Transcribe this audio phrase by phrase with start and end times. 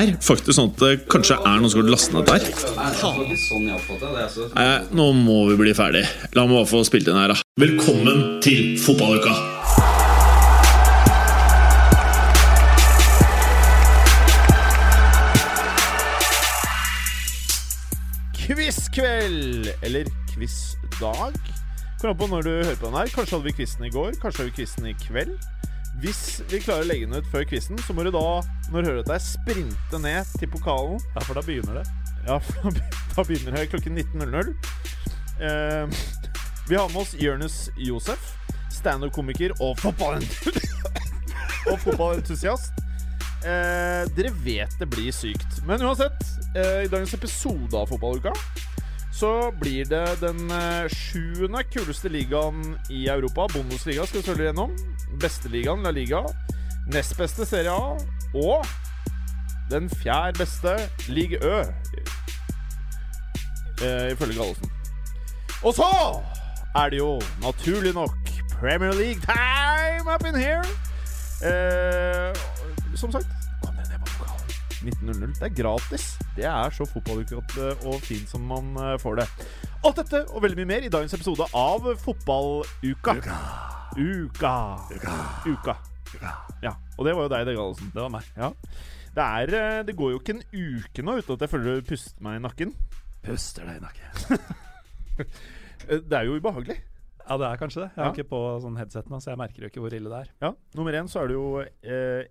[0.00, 2.42] er faktisk sånn at det kanskje er noen som har lastet ned der.
[4.56, 6.04] Nei, nå må vi bli ferdig.
[6.36, 7.38] La meg bare få spilt inn her, da.
[7.60, 9.34] Velkommen til fotballuka!
[18.40, 19.70] Quizkveld!
[19.86, 21.36] Eller quizdag.
[22.00, 23.12] Kommer an på når du hører på den her.
[23.12, 25.36] Kanskje hadde vi quizen i går, kanskje har vi quizen i kveld.
[26.00, 28.40] Hvis vi klarer å legge den ut før quizen, så må du da,
[28.72, 30.96] når du hører dette, sprinte ned til pokalen.
[31.12, 31.84] Ja, for da begynner det.
[32.24, 34.54] Ja, for da begynner det klokken 19.00.
[35.44, 35.84] Eh,
[36.70, 38.32] vi har med oss Jonis Josef,
[38.72, 39.76] standup-komiker og
[41.84, 42.72] fotballentusiast.
[43.44, 45.60] Eh, dere vet det blir sykt.
[45.68, 46.20] Men uansett,
[46.54, 48.32] eh, i dagens episode av Fotballuka
[49.20, 53.46] så blir det den eh, sjuende kuleste ligaen i Europa.
[53.52, 54.72] Bundesliga skal vi følge gjennom.
[55.20, 56.22] Beste ligaen, La Liga.
[56.88, 57.98] Nest beste Serie A.
[58.34, 58.64] Og
[59.70, 60.76] den fjerde beste
[61.12, 61.60] Ligue Ø.
[63.84, 64.72] Eh, ifølge Gallosen.
[65.62, 65.90] Og så
[66.80, 68.16] er det jo naturlig nok
[68.56, 70.64] Premier League time up in here.
[71.44, 72.34] Eh,
[72.96, 73.26] som sagt,
[74.80, 75.34] 19.00.
[75.38, 76.04] Det er gratis.
[76.36, 79.26] Det er så fotballukete og fint som man eh, får det.
[79.84, 83.14] Alt dette og veldig mye mer i dagens episode av Fotballuka.
[83.18, 83.36] Uka.
[83.96, 84.54] Uka.
[84.96, 85.16] Uka.
[85.50, 85.76] Uka.
[86.64, 87.92] Ja, og det var jo deg, det, Gallosen.
[87.94, 88.26] Det var meg.
[88.36, 88.50] Ja.
[89.14, 91.88] Det, er, eh, det går jo ikke en uke nå uten at jeg føler du
[91.90, 92.74] puster meg i nakken.
[93.26, 94.40] Puster deg i nakken.
[95.88, 96.74] Eh, Det er jo ubehagelig.
[97.24, 97.88] Ja, det er kanskje det.
[97.94, 98.12] Jeg har Ja.
[98.16, 100.30] ikke på sånn headset nå, så jeg merker jo ikke hvor ille det er.
[100.44, 101.64] Ja, Nummer én så er du jo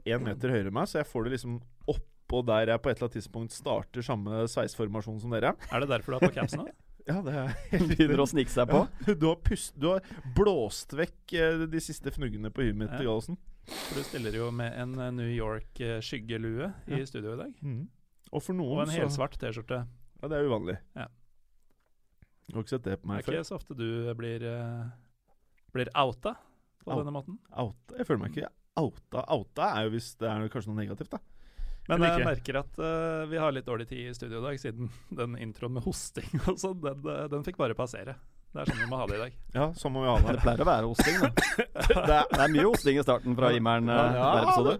[0.05, 1.55] én meter høyere enn meg, så jeg får det liksom
[2.29, 5.55] oppå der jeg på et eller annet tidspunkt starter samme sveisformasjon som dere.
[5.73, 6.69] Er det derfor du har på capsen nå?
[7.09, 7.55] Ja, det er
[7.89, 8.83] Begynner å snike seg på.
[9.07, 10.03] Ja, du, har pust, du har
[10.35, 12.99] blåst vekk eh, de siste fnuggene på huet mitt, Ja.
[13.01, 13.39] Gallosen.
[13.65, 17.07] For du stiller jo med en eh, New York-skyggelue i Ja.
[17.09, 17.55] studio i dag.
[17.65, 17.87] Mm.
[18.29, 19.79] Og for noen Og en helsvart T-skjorte.
[20.21, 20.77] Ja, det er uvanlig.
[20.99, 21.07] Ja.
[22.49, 23.25] Du har ikke sett det på meg før.
[23.25, 23.41] Det er før?
[23.41, 24.85] ikke så ofte du blir, eh,
[25.73, 26.35] blir outa
[26.83, 27.01] på Out.
[27.01, 27.39] denne måten.
[27.57, 27.97] Outa?
[27.97, 29.25] Jeg føler meg ikke outa.
[29.33, 31.23] Outa er jo hvis det er kanskje noe negativt, da.
[31.89, 34.89] Men jeg merker at uh, vi har litt dårlig tid i studio i dag, siden
[35.17, 38.13] den introen med hosting og sånn, den, eh, den fikk bare passere.
[38.49, 39.33] Det er sånn vi må ha det i dag.
[39.53, 40.43] Ja, sånn må vi ha Det det.
[40.45, 41.29] pleier å være hosting, da.
[41.33, 44.77] det, er, Det er mye hosting i starten fra Imeren uh, Ja, hver episode.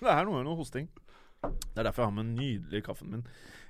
[0.00, 0.88] det er noe, med noe hosting.
[1.46, 3.26] Det er derfor jeg har med den nydelige kaffen min.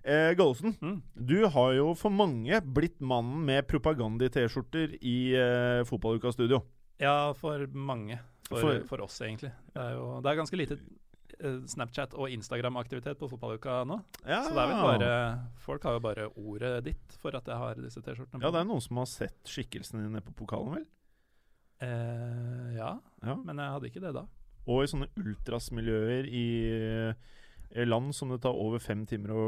[0.07, 1.01] Eh, Gallosen, Mm.
[1.19, 6.63] du har jo for mange blitt mannen med propagandi-T-skjorter i eh, fotballukas studio.
[7.03, 8.21] Ja, for mange.
[8.47, 9.51] For, For- for, oss, egentlig.
[9.75, 10.79] Det er jo det er ganske lite
[11.69, 13.97] Snapchat og Instagram-aktivitet på fotballuka nå.
[14.27, 14.43] Ja.
[14.47, 15.11] Så det er vel bare
[15.65, 18.43] Folk har jo bare ordet ditt for at jeg har disse T-skjortene.
[18.45, 20.87] Ja, det er noen som har sett skikkelsen din nede på pokalen, vel?
[21.85, 22.93] eh, ja,
[23.27, 23.35] Ja.
[23.37, 24.23] men jeg hadde ikke det da.
[24.67, 26.47] Og i sånne ultrasmiljøer i
[27.77, 29.43] i land som det tar over fem timer å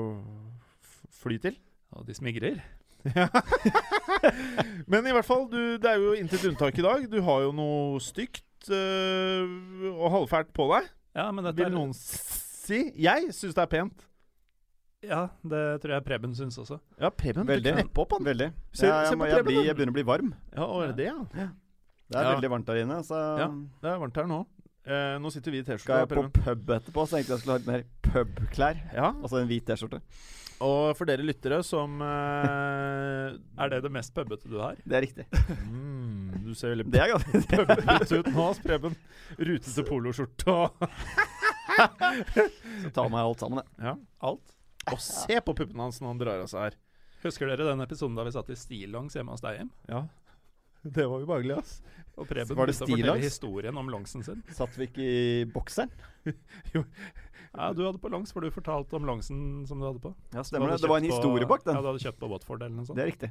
[1.22, 1.54] fly til.
[1.96, 2.58] Og de smigrer.
[4.90, 7.06] Men i hvert fall, du, det er jo intet unntak i dag.
[7.10, 9.46] Du har jo noe stygt øh,
[9.94, 10.88] og halvfælt på deg.
[11.18, 12.84] Ja, men dette Vil noen si?
[13.02, 14.04] Jeg syns det er pent.
[15.06, 16.78] Ja, det tror jeg Preben syns også.
[16.98, 17.72] Ja, Preben Veldig.
[17.76, 18.24] knepper opp han.
[18.26, 18.48] Veldig.
[18.74, 20.32] Se- jeg, se på må, jeg, bli, jeg begynner å bli varm.
[20.56, 21.48] Ja, og er det det, ja?
[22.08, 22.32] Det er Ja.
[22.34, 23.46] veldig varmt der inne, så Ja.
[23.82, 24.40] Det er varmt her nå.
[24.88, 25.98] Eh, nå sitter vi i skal T-skjorte.
[26.00, 26.32] jeg på Preben.
[26.32, 28.80] pub etterpå, så tenkte jeg skulle ha litt mer pubklær.
[28.94, 30.00] Ja, Altså en hvit T-skjorte.
[30.64, 34.78] Og for dere lyttere som eh, Er det det mest pøbbete du har?
[34.84, 35.26] Det er riktig.
[35.68, 38.96] mm, Du ser veldig Det er ganske ut nå, Spreben.
[38.98, 38.98] Preben.
[39.50, 40.88] Rutete poloskjorte og
[42.82, 43.86] Så tar meg alt sammen, jeg.
[43.90, 43.94] Ja.
[44.26, 44.54] Alt?
[44.88, 46.78] Og se på puppene hans når han drar av seg her.
[47.22, 49.70] Husker dere den episoden da vi satt i stillongs hjemme hos deg hjem?
[49.90, 50.04] Ja.
[50.96, 51.78] Det var ubehagelig, ass.
[52.18, 54.42] Og Preben Var det fortelle historien om longsen sin.
[54.58, 55.92] Satt vi ikke i bokseren?
[57.48, 60.10] Ja, du hadde på longs, for du fortalte om longsen som du hadde på.
[60.36, 60.82] Ja, stemmer det.
[60.82, 62.98] Det var en historie bak Ja, du hadde kjøpt på Watford eller noe sånt.
[63.00, 63.30] Det er riktig.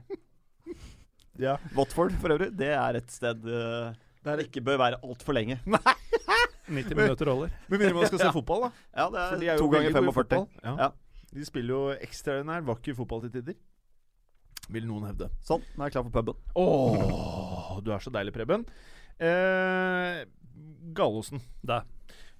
[1.37, 1.53] Ja.
[1.77, 3.93] Watford for øvrig, det er et sted uh,
[4.25, 5.59] der det ikke bør være altfor lenge.
[6.67, 7.53] 90 minutter holder.
[7.69, 8.71] Med mindre man skal se fotball, da.
[8.97, 10.47] Ja, det er, de er jo to ganger veldig gode i 45.
[10.63, 10.73] Ja.
[10.81, 10.89] Ja.
[11.37, 13.59] De spiller jo ekstraordinær vakker fotball til tider.
[14.73, 15.29] Vil noen hevde.
[15.47, 16.39] Sånn, nå er jeg klar for puben.
[16.59, 18.65] Åh, du er så deilig, Preben.
[19.17, 20.25] Eh,
[20.97, 21.41] Gallosen.
[21.65, 21.83] Da.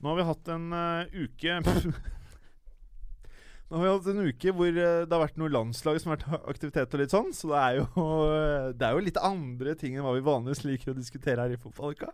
[0.01, 1.57] Nå har vi hatt en uh, uke
[3.67, 6.21] Nå har vi hatt en uke hvor eh, det har vært noe landslag som har
[6.21, 7.87] vært aktivitet og litt sånn, så det er jo,
[8.31, 11.51] eh, det er jo litt andre ting enn hva vi vanligvis liker å diskutere her
[11.51, 12.13] i fotballuka.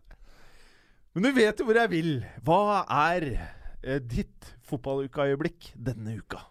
[1.14, 2.10] Men du vet jo hvor jeg vil.
[2.42, 2.82] Hva
[3.14, 3.28] er
[3.84, 6.42] eh, ditt fotballukaøyeblikk denne uka?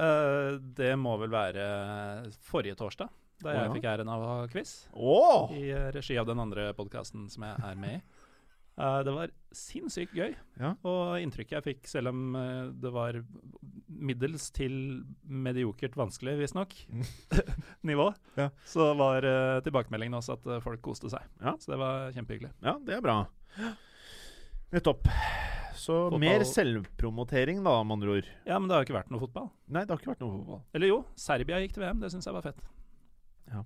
[0.00, 1.66] Eh, det må vel være
[2.46, 3.10] forrige torsdag,
[3.42, 3.74] da jeg oh, ja.
[3.76, 4.72] fikk æren av å ha quiz.
[4.94, 5.52] Oh!
[5.56, 8.02] I eh, regi av den andre podkasten som jeg er med i.
[8.80, 10.32] Uh, det var sinnssykt gøy.
[10.62, 10.72] Ja.
[10.88, 12.38] Og inntrykket jeg fikk, selv om
[12.80, 13.18] det var
[13.90, 16.76] middels til mediokert vanskelig, visstnok,
[17.90, 18.08] nivå,
[18.40, 18.48] Ja.
[18.64, 21.28] så var uh, tilbakemeldingen også at folk koste seg.
[21.42, 21.58] Ja.
[21.60, 22.54] Så det var kjempehyggelig.
[22.64, 23.20] Ja, det er bra.
[24.70, 25.10] Nettopp.
[25.80, 28.26] Så Fotball- mer selvpromotering, da, med andre ord.
[28.44, 29.46] Ja, men det har jo ikke vært noe fotball.
[29.72, 30.60] Nei, det har ikke vært noe fotball.
[30.76, 32.02] Eller jo, Serbia gikk til VM.
[32.02, 32.60] Det syns jeg var fett.
[33.50, 33.64] Ja,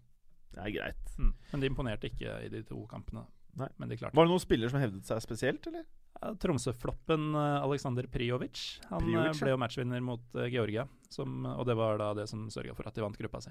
[0.54, 1.14] Det er greit.
[1.18, 1.32] Mm.
[1.50, 3.24] Men de imponerte ikke i de to kampene.
[3.58, 3.68] Nei.
[3.78, 5.84] Men de klarte Var det noen spiller som hevdet seg spesielt, eller?
[6.22, 8.62] Ja, Tromsø-floppen eh, Aleksander Prijovic.
[8.90, 9.40] Han Priovic, ja.
[9.44, 12.86] ble jo matchvinner mot eh, Georgia, som, og det var da det som sørga for
[12.86, 13.50] at de vant gruppa si.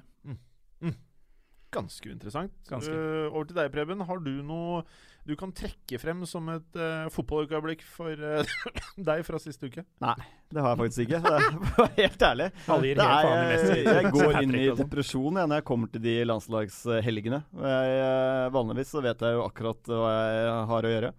[1.73, 2.53] Ganske uinteressant.
[2.69, 2.93] Ganske.
[2.93, 4.05] Uh, over til deg, Preben.
[4.07, 4.83] Har du noe
[5.23, 8.55] du kan trekke frem som et uh, fotballøyeblikk for uh,
[9.09, 9.85] deg fra siste uke?
[10.03, 10.17] Nei,
[10.51, 11.21] Det har jeg faktisk ikke.
[11.23, 12.47] Det er, helt ærlig.
[12.67, 17.39] Helt er, jeg, jeg går inn i depresjon jeg, når jeg kommer til de landslagshelgene.
[17.55, 21.13] Jeg, eh, vanligvis så vet jeg jo akkurat hva jeg har å gjøre.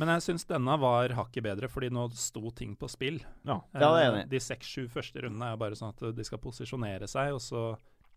[0.00, 3.20] Men jeg syns denne var hakket bedre, fordi nå sto ting på spill.
[3.44, 3.60] Ja.
[3.76, 4.30] Ja, det er jeg Eh, enig i.
[4.32, 7.66] De seks-sju første rundene er bare sånn at de skal posisjonere seg, og så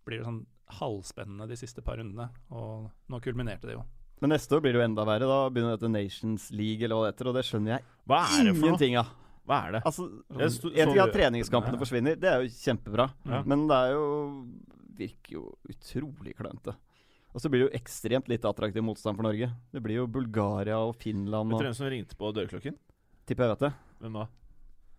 [0.06, 0.46] blir det sånn
[0.80, 2.30] halvspennende de siste par rundene.
[2.52, 3.84] Og nå kulminerte det jo.
[4.22, 5.28] Men neste år blir det jo enda verre.
[5.28, 8.44] Da begynner dette Nations League eller hva det heter, og det skjønner jeg Hva er
[8.48, 9.10] det for ingenting av.
[9.46, 9.82] Hva er det?
[9.86, 10.06] Altså,
[10.40, 11.82] Jeg sto- En ting er at treningskampene Ja.
[11.84, 13.12] forsvinner, det er jo kjempebra.
[13.26, 13.44] Ja.
[13.44, 14.46] Men det er jo
[14.96, 16.76] virker jo utrolig klønete.
[17.36, 19.52] Og så blir det jo ekstremt lite attraktiv motstand for Norge.
[19.74, 22.78] Det blir jo Bulgaria og Finland Vet og du hvem som ringte på dørklokken?
[23.28, 23.74] Tipper jeg vet det.
[24.02, 24.28] Hvem da?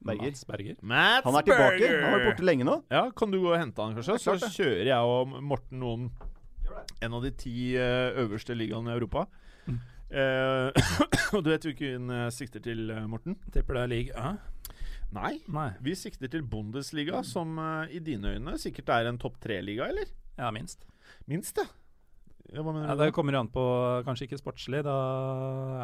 [0.04, 0.30] Berger.
[0.30, 0.76] Mats Berger.
[0.82, 1.88] Mats Han er tilbake.
[1.88, 2.76] Han har vært borte lenge nå.
[2.92, 4.18] Ja, Kan du gå og hente han, kanskje?
[4.22, 6.10] Så kjører jeg og Morten noen
[7.02, 9.26] En av de ti eh, øverste ligaene i Europa.
[9.66, 9.78] Mm.
[10.06, 10.70] Uh,
[11.34, 13.34] og du vet hvilken eh, sikter til, eh, Morten?
[13.50, 14.36] Tipper det er league A?
[15.16, 15.32] Nei.
[15.50, 15.70] Nei.
[15.82, 20.06] Vi sikter til Bundesliga, som uh, i dine øyne sikkert er en topp tre-liga, eller?
[20.38, 20.84] Ja, minst.
[21.30, 21.66] Minst, ja.
[22.52, 23.02] ja hva mener Ja, du?
[23.02, 23.16] det da?
[23.16, 23.66] kommer jo an på
[24.06, 24.94] Kanskje ikke sportslig, da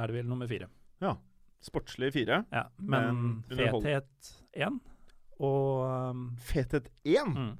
[0.02, 0.70] er det vel nummer fire.
[1.02, 1.16] Ja.
[1.62, 2.42] Sportslig fire.
[2.52, 4.80] Ja, men, Men fethet én
[5.42, 7.30] og um, Fethet én?
[7.34, 7.52] mm,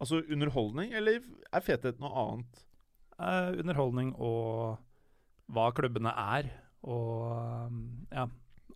[0.00, 1.18] Altså underholdning, eller
[1.52, 2.60] er fethet noe annet?
[3.18, 4.76] Uh, underholdning og
[5.50, 6.50] hva klubbene er,
[6.86, 7.80] og um,
[8.14, 8.26] ja,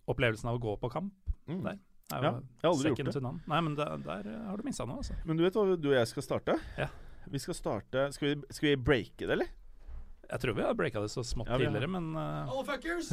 [0.09, 1.13] opplevelsen av å gå på kamp.
[1.47, 1.61] Mm.
[1.63, 1.77] Der.
[2.11, 3.13] Er Ja, jeg har aldri gjort det.
[3.23, 3.31] to.
[3.53, 5.15] Nei, men der, der har du mista noe, altså.
[5.23, 6.57] Men du vet hva du og jeg skal starte?
[6.77, 6.89] Ja.
[7.31, 9.47] Vi skal starte Skal vi, skal vi breake det, eller?
[10.31, 12.63] Jeg tror vi har breaka det så smått Ja, vi har- tidligere, men eh, Alle
[12.65, 13.09] fuckers!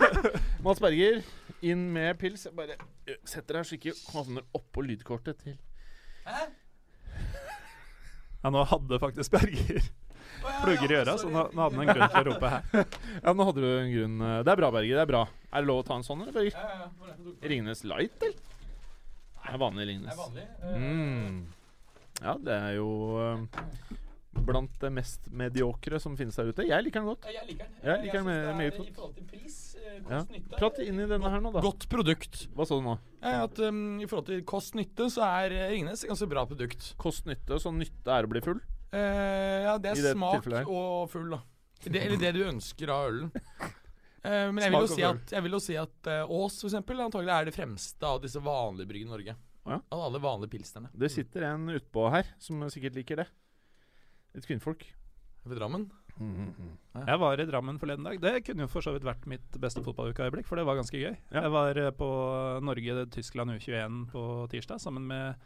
[0.64, 1.18] Mats Berger,
[1.66, 2.44] inn med pils.
[2.46, 5.56] Jeg bare ø, setter deg skikkelig ikke havner oppå lydkortet til
[6.24, 6.46] Hæ?
[8.44, 9.82] ja, nå hadde faktisk Berger
[10.44, 11.34] Å, ja, plugger i ja, øra, så sorry.
[11.34, 12.88] nå, nå hadde han en grunn til å rope her.
[13.24, 14.16] Ja, nå hadde du en grunn.
[14.28, 14.98] eh, Det er bra, Berger.
[14.98, 15.22] Det er bra.
[15.54, 16.56] Er det lov å ta en sånn, eller, Berger?
[16.58, 16.88] Ja, ja, ja.
[16.98, 17.50] Hvor er det du tok den?
[17.54, 18.42] Ringnes Light, eller?
[19.44, 20.18] Det er vanlig Det er Ringnes.
[20.20, 20.46] vanlig.
[20.60, 21.38] Eh, Mm.
[22.24, 22.88] Ja, det er jo
[23.24, 23.40] eh,
[24.34, 26.66] blant det mest mediokre som finnes der ute.
[26.66, 27.26] Jeg liker den godt.
[27.30, 27.76] Jeg liker den.
[27.84, 28.90] Jeg liker den meget I godt.
[28.96, 30.20] forhold til pris, eh, Ja.
[30.56, 31.62] Prat inn i denne her nå, da.
[31.64, 32.48] Godt produkt.
[32.54, 32.98] Hva sa du nå?
[33.22, 36.90] Ja, at um, I forhold til kost-nytte så er eh, Ringnes et ganske bra produkt.
[37.00, 38.60] Kost-nytte, så nytte er å bli full?
[38.94, 38.98] Uh,
[39.64, 41.40] ja, det er det smak tilfellet og full, da.
[41.84, 43.32] Det, eller det du ønsker av ølen.
[44.24, 47.02] Uh, men jeg vil, jo si at, jeg vil jo si at Ås for eksempel,
[47.06, 49.36] antagelig er det fremste av disse vanlige bryggene i Norge.
[49.64, 49.80] Ja.
[49.88, 50.90] Av alle vanlige pilsnerne.
[50.92, 53.28] Det sitter en utpå her som sikkert liker det.
[54.34, 54.86] Et kvinnfolk.
[55.44, 55.88] Ved Drammen.
[56.14, 58.20] Jeg var i Drammen forleden dag.
[58.22, 61.12] Det kunne jo for så vidt vært mitt beste fotballukeøyeblikk, for det var ganske gøy.
[61.34, 61.42] Ja.
[61.42, 62.08] Jeg var eh, på
[62.64, 65.42] Norge-Tyskland U21 på tirsdag sammen med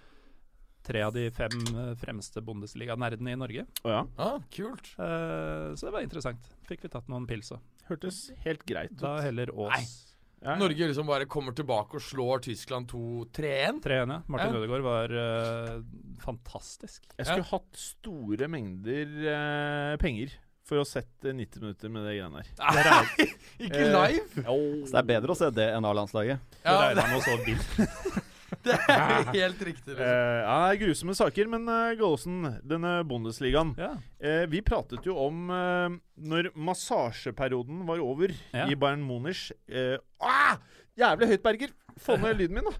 [0.87, 3.64] tre av de fem eh, fremste Bundesliga-nerdene i Norge.
[3.83, 4.04] Oh, ja.
[4.21, 4.92] Ah, kult.
[5.00, 6.52] Eh, så det var interessant.
[6.68, 7.64] Fikk vi tatt noen pils òg.
[7.88, 9.00] Hørtes helt greit ut.
[9.02, 9.83] Da heller Nei.
[9.83, 9.97] Ås.
[10.40, 10.57] Ja, ja.
[10.61, 13.80] Norge liksom bare kommer tilbake og slår Tyskland 2-3-1.
[13.90, 14.21] ja.
[14.30, 14.61] Martin Ja.
[14.61, 15.80] Ødegaard var uh,
[16.23, 17.09] fantastisk.
[17.16, 20.37] Jeg skulle hatt store mengder uh, penger
[20.68, 22.49] for å sette 90 minutter med det greiene der.
[22.61, 23.28] Nei,
[23.66, 24.45] ikke Eh, live!
[24.45, 26.42] Så det er bedre å se det enn A-landslaget.
[26.62, 28.25] Det regner med så vilt.
[28.68, 29.94] det er helt riktig.
[29.94, 30.04] Liksom.
[30.04, 33.90] Eh, ja, det grusomme saker, men uh, Gallosen, denne Bundesligaen Ja.
[34.20, 35.96] eh, Vi pratet jo om eh,
[36.28, 38.66] når massasjeperioden var over Ja.
[38.68, 40.56] i Bayern Munich eh, ah!
[40.98, 41.75] Jævlig høyt, Berger!
[42.02, 42.75] Få ned lyden min, da.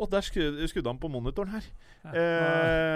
[0.00, 1.66] Og der skrudde, skrudde han på monitoren her.
[2.04, 2.24] Ja, nå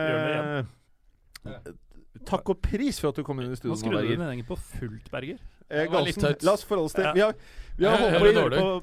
[0.08, 1.78] gjør det igjen.
[2.18, 3.74] Eh, Takk og pris for at du kom inn i studio.
[3.74, 5.38] nå, skrudde du egentlig på fullt, Berger.
[5.70, 7.12] Eh, Gallosen, la oss forholde oss til Ja.
[7.12, 7.34] Vi har,
[7.78, 8.00] vi har,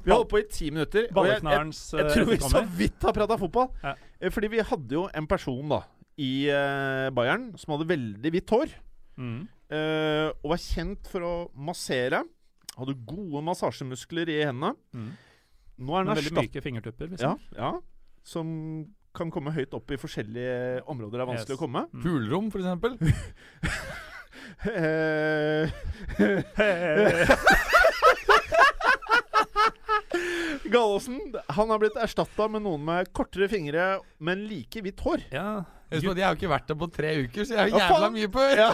[0.08, 1.08] holdt, på i, ti minutter.
[1.14, 3.68] og jeg- jeg- Jeg tror vi så vidt har prata fotball.
[3.82, 3.94] Ja.
[4.20, 5.82] Eh, Fordi vi hadde jo en person da
[6.18, 8.68] i uh, Bayern som hadde veldig hvitt hår.
[9.18, 9.48] Mm.
[9.70, 12.22] Uh, og var kjent for å massere.
[12.76, 14.74] Hadde gode massasjemuskler i hendene.
[14.94, 15.10] Mm.
[15.78, 16.32] Nå er den erstatt...
[16.32, 17.08] veldig myke fingertupper.
[17.10, 17.38] Liksom.
[17.52, 17.80] Ja, ja.
[18.24, 18.86] Som
[19.16, 21.58] kan komme høyt opp i forskjellige områder det er vanskelig Yes.
[21.58, 21.80] å komme.
[22.04, 22.92] Hulrom, for eksempel.
[24.66, 25.68] Eh,
[30.70, 33.86] Gallosen han har blitt erstatta med noen med kortere fingre,
[34.18, 35.20] men like hvitt hår.
[35.34, 38.28] Ja, Jeg har jo ikke vært der på tre uker, så jeg har jævla mye
[38.34, 38.70] på ja.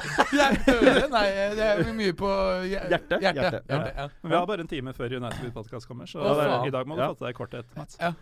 [1.13, 1.27] Nei,
[1.59, 2.29] det er mye på
[2.71, 2.91] hjertet.
[2.95, 3.19] Hjerte.
[3.21, 3.43] Hjerte.
[3.43, 3.61] Hjerte.
[3.69, 4.07] Hjerte, ja.
[4.23, 7.03] Vi har bare en time før United Podcast kommer, så Å, i dag må du
[7.05, 7.11] Ja.
[7.13, 7.99] fatte deg i korthet, Mats.
[8.01, 8.13] Ja.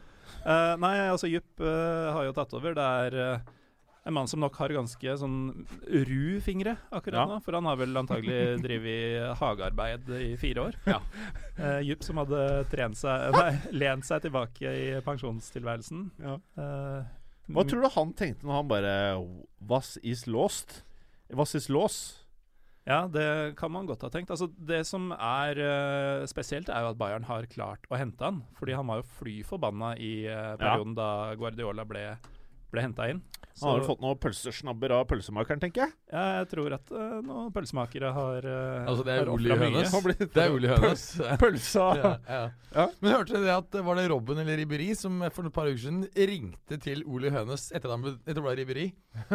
[0.44, 2.74] Eh, nei, altså Jupp uh, har jo tatt over.
[2.76, 3.54] Det er uh,
[4.08, 5.38] en mann som nok har ganske sånn
[6.08, 7.26] ru fingre akkurat Ja.
[7.28, 7.38] nå.
[7.44, 10.78] For han har vel antagelig drevet hagearbeid i fire år.
[10.88, 11.00] Ja.
[11.88, 16.06] Jupp som hadde trent seg Nei, lent seg tilbake i pensjonstilværelsen.
[16.24, 16.38] Ja.
[17.50, 18.94] Hva tror du han tenkte når han bare
[19.68, 20.80] Was is lost?
[21.34, 22.19] Was is lost?
[22.88, 24.30] Ja, det kan man godt ha tenkt.
[24.32, 28.40] Altså, det som er uh, spesielt, er jo at Bayern har klart å hente han.
[28.58, 32.06] Fordi han var jo fly forbanna i uh, perioden da Guardiola ble,
[32.72, 33.20] ble henta inn.
[33.60, 35.92] Han har vel fått noen pølsesnabber av pølsemakeren, tenker jeg.
[36.14, 39.60] ja, jeg tror at uh, noen pølsemakere har uh, Altså, det er offret.
[39.60, 40.30] Hønes.
[40.32, 41.04] Det er Ole Hønes.
[41.42, 42.40] Pølsa Ja, ja.
[42.78, 42.86] Ja.
[43.02, 45.82] Men hørte dere det at var det Robben eller Riberi som for et par uker
[45.82, 48.88] siden ringte til Ole Hønes etter at han ble, etter han ble Riberi?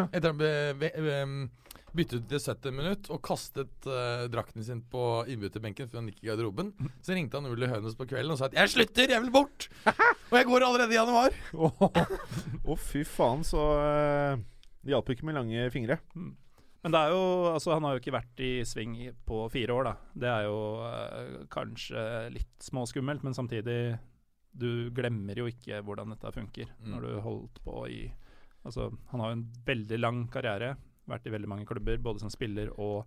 [0.07, 1.37] Etter han ble ve- em,
[1.95, 6.23] byttet ut til 70 minutt og kastet uh, drakten sin på innbytterbenken før han gikk
[6.23, 6.71] i garderoben.
[7.05, 9.69] Så ringte han Ole Hønes på kvelden og sa at 'jeg slutter, jeg vil bort'!
[10.31, 11.35] Og jeg går allerede i januar!
[12.65, 14.41] Å, fy faen, så uh,
[14.83, 15.99] Det hjalp ikke med lange fingre.
[16.85, 18.91] Men det er jo, altså, han har jo ikke vært i sving
[19.25, 19.93] på fire år, da.
[20.13, 23.97] Det er jo eh, kanskje litt småskummelt, men samtidig
[24.53, 26.91] Du glemmer jo ikke hvordan dette funker Mm.
[26.93, 28.03] når du holdt på i
[28.65, 30.75] Altså, han har jo en veldig lang karriere.
[31.09, 33.05] Vært i veldig mange klubber, både som spiller og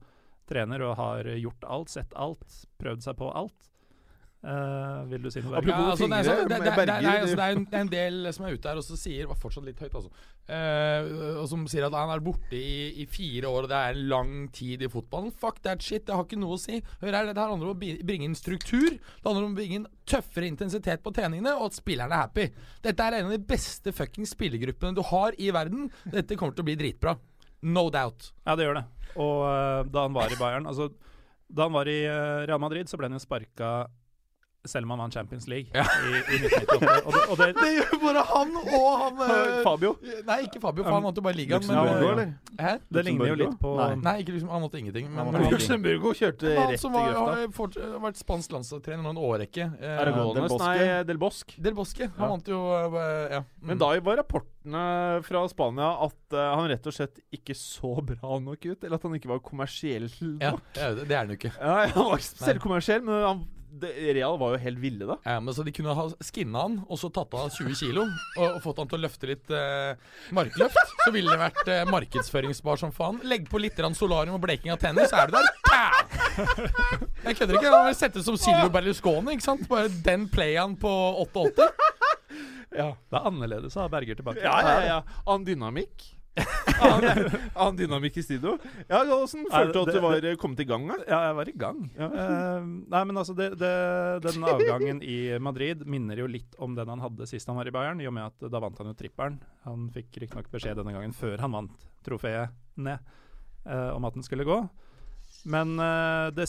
[0.49, 2.47] trener, og har gjort alt, sett alt,
[2.81, 3.69] prøvd seg på alt.
[4.39, 5.51] Uh, vil du si noe?
[5.51, 5.73] Berger?
[5.75, 7.89] Apropos altså, det, er sånn- det, det, det, nei, altså, det, er en, er en
[7.91, 10.13] del som er ute her og så sier Var fortsatt litt høyt, altså.
[10.53, 13.97] uh, og som sier at han er borte i, i fire år, og det er
[13.97, 15.35] en lang tid i fotballen.
[15.43, 16.79] Fuck that shit, det har ikke noe å si.
[17.03, 18.95] Hør her, Det her handler om å bringe inn struktur.
[18.95, 22.47] Det handler om å bringe inn tøffere intensitet på treningene, og at spillerne er happy.
[22.87, 25.91] Dette er en av de beste fuckings spillergruppene du har i verden.
[26.15, 27.19] Dette kommer til å bli dritbra.
[27.63, 28.33] No doubt.
[28.47, 28.87] Ja, det gjør det.
[29.19, 30.91] Og uh, da han var i Bayern altså,
[31.49, 33.89] Da han var i uh, Real Madrid, så ble han jo sparka
[34.69, 35.83] selv om han vant Champions League Ja.
[35.85, 37.07] i, i 1998.
[37.09, 39.95] Og det, og det, Det gjør bare han og han eh, Fabio.
[40.29, 41.65] Nei, ikke Fabio, for han vant jo bare ligaen.
[41.67, 42.35] Men, Luxemburgo, eh, eller?
[42.59, 42.73] Hæ?
[42.99, 43.89] det ligner jo litt på Nei.
[44.03, 45.11] Nei, ikke liksom, han vant ingenting.
[45.15, 47.19] Men, men Luxemburgo kjørte rett i grøfta.
[47.19, 49.69] har fort- vært spansk landslagstrener nå en årrekke.
[49.81, 51.59] Eh, Aragones, Del nei, Del Bosque.
[51.63, 52.11] Del Bosque.
[52.19, 52.31] Han Ja.
[52.35, 53.41] vant jo eh, Ja.
[53.63, 53.69] Mm.
[53.73, 58.39] Men da var rapportene fra Spania at uh, han rett og slett ikke så bra
[58.43, 58.85] nok ut.
[58.85, 60.43] Eller at han ikke var kommersiell nok.
[60.77, 61.53] ja, det det er han jo ikke.
[61.57, 65.17] Ja, han var ikke selv kommersiell, men han, det, Real var jo helt ville, da.
[65.25, 68.07] Ja, men Så de kunne ha skinna han, og så tatt av han 20 kilo,
[68.39, 70.95] og, og fått han til å løfte litt eh, markløft.
[71.05, 73.21] Så ville det vært eh, markedsføringsbar som faen.
[73.29, 75.51] Legg på litt solarium og bleking av tenner, så er du der.
[75.69, 76.67] Pow!
[77.29, 77.73] Jeg kødder ikke.
[77.73, 79.67] Han vil sette ut som Silvio Berlusconi, ikke sant?
[79.71, 80.93] Bare den playen på
[81.29, 81.69] 88.
[82.77, 84.45] Ja, Det er annerledes å ha Berger tilbake.
[84.45, 84.79] ja, ja.
[84.87, 85.01] ja.
[85.27, 86.18] Annen dynamikk.
[86.89, 88.57] Annen annen dynamikk i studio.
[88.87, 90.87] Ja, Åssen følte du at du var eh, kommet i gang?
[90.91, 90.99] Da?
[91.09, 91.85] Ja, jeg var i gang.
[91.99, 92.09] Ja.
[92.09, 93.73] Uh, nei, men altså, det, det,
[94.27, 97.75] den avgangen i Madrid minner jo litt om den han hadde sist han var i
[97.75, 99.41] Bayern, i og med at da vant han jo trippelen.
[99.67, 103.17] Han fikk riktignok beskjed denne gangen før han vant trofeet ned,
[103.67, 104.63] uh, om at den skulle gå.
[105.49, 106.49] Men uh, det,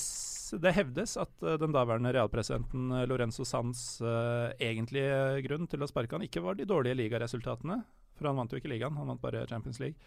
[0.64, 5.90] det hevdes at uh, den daværende realpresidenten eh, Lorenzo Sands uh, egentlige grunn til å
[5.90, 7.82] sparke han ikke var de dårlige ligaresultatene,
[8.20, 9.98] for han vant jo ikke ligaen, han vant bare Champions League.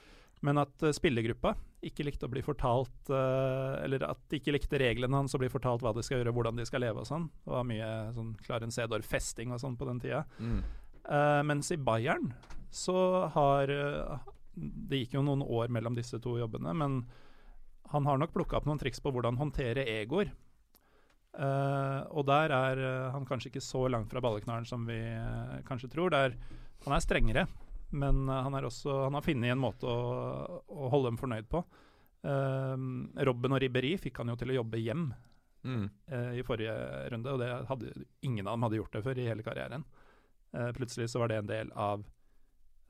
[0.43, 1.55] Men at uh, spillergruppa
[1.87, 5.51] ikke likte å bli fortalt uh, Eller at de ikke likte reglene hans og bli
[5.53, 7.29] fortalt hva de skal gjøre, hvordan de skal leve og sånn.
[7.45, 10.25] Det var mye sånn Clarence Cedor-festing og sånn på den tida.
[11.03, 12.29] Eh, mens i Bayern
[12.71, 13.71] så har
[14.55, 17.03] Det gikk jo noen år mellom disse to jobbene, men
[17.93, 20.31] han har nok plukka opp noen triks på hvordan håndtere egoer.
[21.33, 25.63] Uh, og der er uh, han kanskje ikke så langt fra balleknaren som vi uh,
[25.65, 26.13] kanskje tror.
[26.13, 26.37] Der,
[26.85, 27.47] han er strengere,
[27.93, 31.51] men eh, han, er også, han har funnet en måte å, å holde dem fornøyd
[31.53, 31.65] på.
[32.23, 32.89] Eh,
[33.29, 35.11] Robben og Ribberi fikk han jo til å jobbe hjem
[35.63, 35.91] Mm.
[36.13, 36.73] uh, i forrige
[37.11, 37.93] runde, og det hadde,
[38.27, 39.85] ingen av dem hadde gjort det før i hele karrieren.
[40.51, 42.03] Uh, plutselig så var det en del av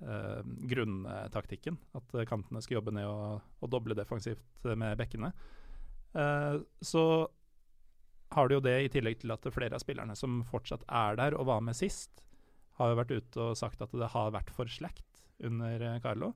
[0.06, 0.40] uh,
[0.70, 1.76] grunntaktikken.
[1.98, 5.32] At kantene skulle jobbe ned og, og doble defensivt med bekkene.
[6.84, 7.02] Så
[8.36, 11.36] har du jo det i tillegg til at flere av spillerne som fortsatt er der
[11.38, 12.20] og var med sist,
[12.78, 16.32] har jo vært ute og sagt at det har vært for slakt under eh, Carlo.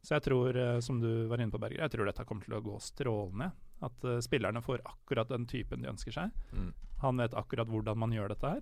[0.00, 2.56] Så jeg tror, eh, som du var inne på, Berger, jeg tror dette kommer til
[2.56, 3.50] å gå strålende.
[3.80, 6.34] At uh, spillerne får akkurat den typen de ønsker seg.
[6.52, 6.72] Mm.
[7.00, 8.58] Han vet akkurat hvordan man gjør dette her.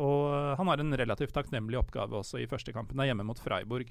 [0.00, 2.96] Og uh, han har en relativt takknemlig oppgave også i første kampen.
[2.96, 3.90] Det er hjemme mot Freiburg,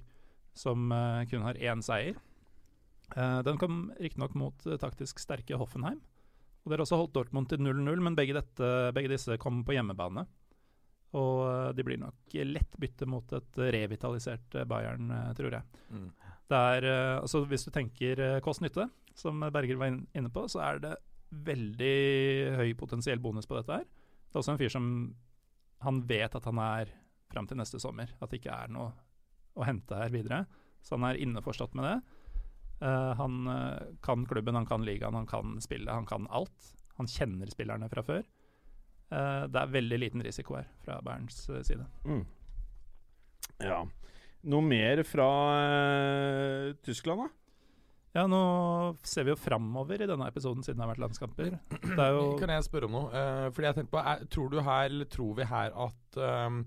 [0.58, 2.18] som uh, kun har én seier.
[3.14, 6.00] Den kom riktignok mot taktisk sterke Hoffenheim.
[6.64, 10.24] Og Dere også holdt Dortmund til 0-0, men begge, dette, begge disse kom på hjemmebane.
[11.14, 15.82] Og eh, de blir nok lett bytte mot et revitalisert eh, Bayern, eh, tror jeg.
[15.94, 16.10] Mm.
[16.54, 16.86] Er,
[17.18, 18.86] altså Hvis du tenker kost-nytte,
[19.18, 20.92] som Berger var inne på, så er det
[21.34, 21.96] veldig
[22.60, 23.88] høy potensiell bonus på dette her.
[23.88, 24.86] Det er også en fyr som
[25.82, 26.92] han vet at han er
[27.34, 28.12] fram til neste sommer.
[28.22, 28.92] At det ikke er noe
[29.58, 30.44] å hente her videre.
[30.86, 31.98] Så han er innforstått med det.
[32.84, 33.50] Uh, han
[34.06, 36.70] kan klubben, han kan ligaen, han kan spille, han kan alt.
[37.00, 38.30] Han kjenner spillerne fra før.
[39.14, 41.86] Eh, det er veldig liten risiko her fra Bernts eh, side.
[42.08, 42.24] Mm.
[43.64, 43.84] Ja.
[44.50, 47.30] Noe mer fra uh, Tyskland, da?
[48.14, 48.40] Ja, nå
[49.08, 51.54] ser vi jo framover i denne episoden, siden det har vært landskamper.
[51.84, 53.08] Det er jo Kan jeg spørre om noe?
[53.14, 56.60] Uh, fordi jeg tenkte på, er, Tror du her, eller tror vi her at ehm,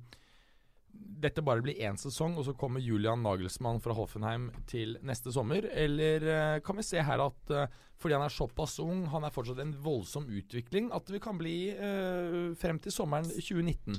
[0.97, 5.65] dette bare blir én sesong, og så kommer Julian Nagelsmann fra Hoffenheim til neste sommer?
[5.73, 9.33] Eller eh, kan vi se her at eh, fordi han er såpass ung, han er
[9.33, 13.97] fortsatt en voldsom utvikling, at vi kan bli eh, frem til sommeren 2019?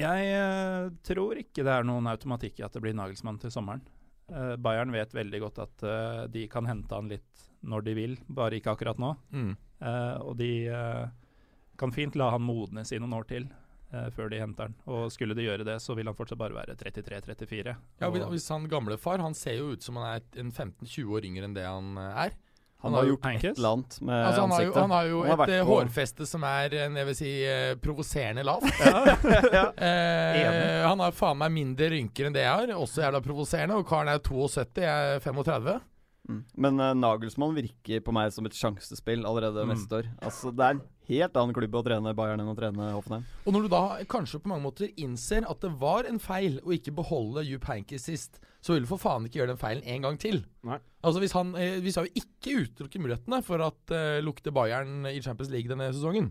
[0.00, 3.82] Jeg eh, tror ikke det er noen automatikk i at det blir Nagelsmann til sommeren.
[4.30, 8.14] Eh, Bayern vet veldig godt at eh, de kan hente han litt når de vil,
[8.32, 9.12] bare ikke akkurat nå.
[9.36, 9.50] Mm.
[10.24, 10.48] Og de
[11.80, 13.50] kan fint la han modnes i noen år til
[14.14, 14.74] før de henter han.
[14.86, 17.74] Og skulle de gjøre det, så vil han fortsatt bare være 33-34.
[18.00, 21.44] Ja, hvis- han gamlefar Han ser jo ut som han er en 15-20 år yngre
[21.44, 22.30] enn det han eh, er.
[22.82, 25.38] Han har gjort et eller annet med Altså, han, har jo, han har jo Han
[25.38, 28.64] har et eh, hårfeste som er eh, jeg vil si, eh, provoserende lavt.
[29.52, 29.66] Ja.
[29.76, 33.76] eh, han har faen meg mindre rynker enn det jeg har, også jævla provoserende.
[33.76, 35.80] Og karen er 72, jeg er 35.
[36.30, 36.40] Mm.
[36.62, 39.74] Men uh, Nagelsmann virker på meg som et sjansespill allerede Mm.
[39.74, 40.08] neste år.
[40.22, 43.26] Altså Det er helt annen klubb å trene Bayern enn å trene Hoffenheim.
[43.44, 46.74] Og når du da kanskje på mange måter innser at det var en feil å
[46.76, 50.06] ikke beholde Jupp Heynckes sist, så vil du for faen ikke gjøre den feilen en
[50.06, 50.42] gang til.
[50.68, 50.78] Nei.
[51.00, 55.08] Altså Hvis han eh, Vi skal jo ikke utelukke mulighetene for at eh, lukter Bayern
[55.08, 56.30] i Champions League denne sesongen.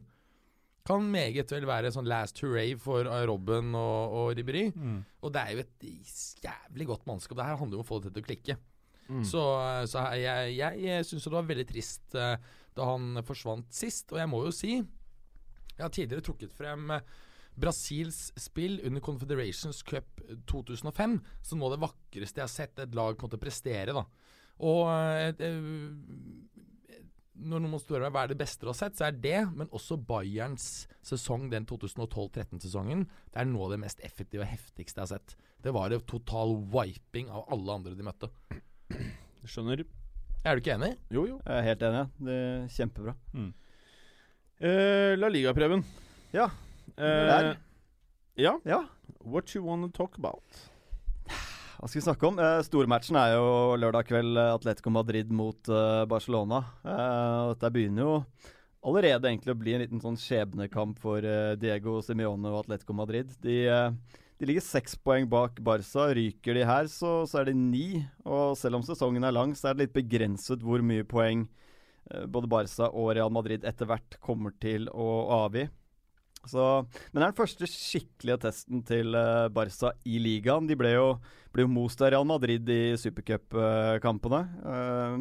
[0.87, 4.69] Kan meget vel være sånn last hooray for eh, Robben og, og Ribéry.
[4.73, 5.01] Mm.
[5.25, 5.87] Og det er jo et
[6.45, 7.37] jævlig godt mannskap.
[7.37, 8.59] Det her handler jo om å få det til å klikke.
[9.09, 9.23] Mm.
[9.25, 9.41] Så,
[9.89, 12.35] så jeg, jeg, jeg syns det var veldig trist eh,
[12.79, 14.09] da han forsvant sist.
[14.13, 17.03] Og jeg må jo si Jeg har tidligere trukket frem eh,
[17.59, 22.95] Brasils spill under Confederations Cup 2005 som noe av det vakreste jeg har sett et
[22.95, 23.95] lag måtte prestere.
[23.95, 24.05] da
[24.63, 26.59] Og eh, eh,
[27.39, 29.71] når noen spør meg hva er det beste du har sett, så er det, men
[29.75, 35.05] også Bayerns sesong, den 2012-13-sesongen, det er noe av det mest effektive og heftigste jeg
[35.05, 35.37] har sett.
[35.63, 38.31] Det var en total wiping av alle andre de møtte.
[39.47, 39.85] Skjønner.
[40.45, 40.93] Er du ikke enig?
[41.11, 41.37] Jo, jo.
[41.45, 42.03] Jeg er helt enig.
[42.23, 43.13] Det er Kjempebra.
[44.59, 45.83] Eh, La Liga, Preben.
[46.35, 46.49] Ja,
[46.99, 47.57] Uh, der.
[48.35, 48.51] ja.
[48.65, 48.79] Ja,
[49.23, 50.41] What you wanna talk about?
[51.79, 52.39] hva skal vi snakke om?
[52.43, 56.57] Eh, Stormatchen er jo lørdag kveld eh, Atletico Madrid mot eh, Barcelona.
[56.83, 58.15] Eh, dette begynner jo
[58.83, 61.23] allerede egentlig å bli en liten sånn skjebnekamp for
[61.61, 63.31] Diego Simione og Atletico Madrid.
[63.39, 63.61] De,
[64.39, 66.07] de ligger seks poeng bak Barca.
[66.15, 68.05] Ryker de her, så, så er det ni.
[68.23, 71.43] Og selv om sesongen er lang, så er det litt begrenset hvor mye poeng
[72.13, 75.09] eh, både Barca og Real Madrid etter hvert kommer til å
[75.41, 75.67] avgi.
[76.47, 76.63] Så,
[77.11, 80.69] men det er den første skikkelige testen til eh, Barca i ligaen.
[80.69, 81.07] De ble jo,
[81.51, 84.43] ble jo most av Real Madrid i supercupkampene.
[84.63, 85.19] Uh,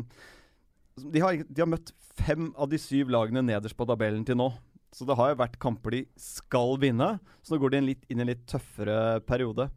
[0.98, 4.52] de, de har møtt fem av de syv lagene nederst på tabellen til nå.
[4.94, 7.18] Så det har jo vært kamper de skal vinne.
[7.44, 9.68] Så nå går de en litt, inn i en litt tøffere periode.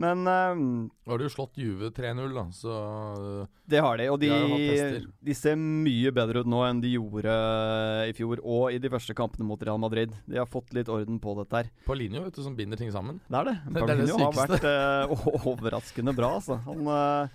[0.00, 0.60] Men um,
[1.04, 2.76] Nå har de jo slått Juve 3-0, da, så
[3.68, 4.06] det har de.
[4.08, 7.34] Og de, De de ser mye bedre ut nå enn de gjorde
[8.08, 10.14] i fjor, og i de første kampene mot Real Madrid.
[10.24, 11.68] De har fått litt orden på dette her.
[11.84, 13.20] Paulinho, vet du, som binder ting sammen.
[13.28, 13.56] Det er det.
[13.68, 16.56] Det- det det Paulinho har vært uh, overraskende bra, altså.
[16.70, 17.28] Han uh,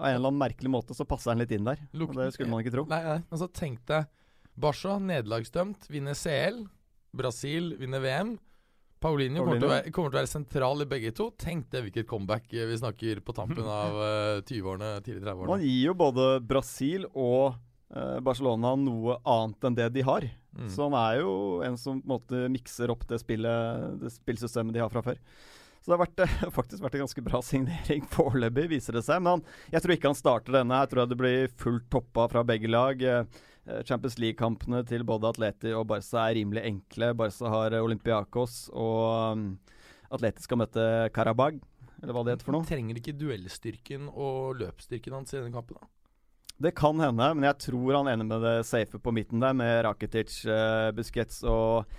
[0.00, 1.82] Av en eller annen merkelig måte så passer han litt inn der.
[1.92, 2.22] Lukten.
[2.24, 2.86] Det skulle man ikke tro.
[2.88, 3.18] Nei, nei.
[3.28, 4.08] Altså, tenk deg
[4.56, 6.62] Barca, nederlagsdømt, vinner CL.
[7.16, 8.36] Brasil vinner VM.
[9.00, 11.28] Paulinho kommer til, være, kommer til å være sentral i begge to.
[11.38, 15.58] Tenk det hvilket comeback eh, vi snakker på tampen av eh, 20-årene, tidlig Man 30-årene.
[15.68, 17.58] gir jo både Brasil og
[17.92, 20.24] eh, Barcelona noe annet enn det de har.
[20.56, 20.70] Mm.
[20.72, 21.34] Så han er jo
[21.66, 25.20] en som på en måte mikser opp det spillet Det spillsystemet de har fra før.
[25.84, 29.20] Så det har vært, eh, faktisk vært en ganske bra signering foreløpig, viser det seg.
[29.20, 29.44] Men han,
[29.76, 30.80] jeg tror ikke han starter denne.
[30.86, 33.04] Jeg tror det blir fullt toppa fra begge lag.
[33.66, 37.10] Eh, Champions League-kampene til både Atleti og Barca er rimelig enkle.
[37.18, 39.46] Barca har eh, Olympiakos, og um,
[40.14, 41.58] Atleti skal møte Karabag,
[41.98, 42.68] eller hva det heter for noe.
[42.68, 45.90] Trenger ikke duellstyrken og løpsstyrken hans i denne kampen, da?
[46.56, 49.82] Det kan hende, men jeg tror han ender med det safe på midten der, med
[49.84, 51.90] Rakitic, eh, Busquets og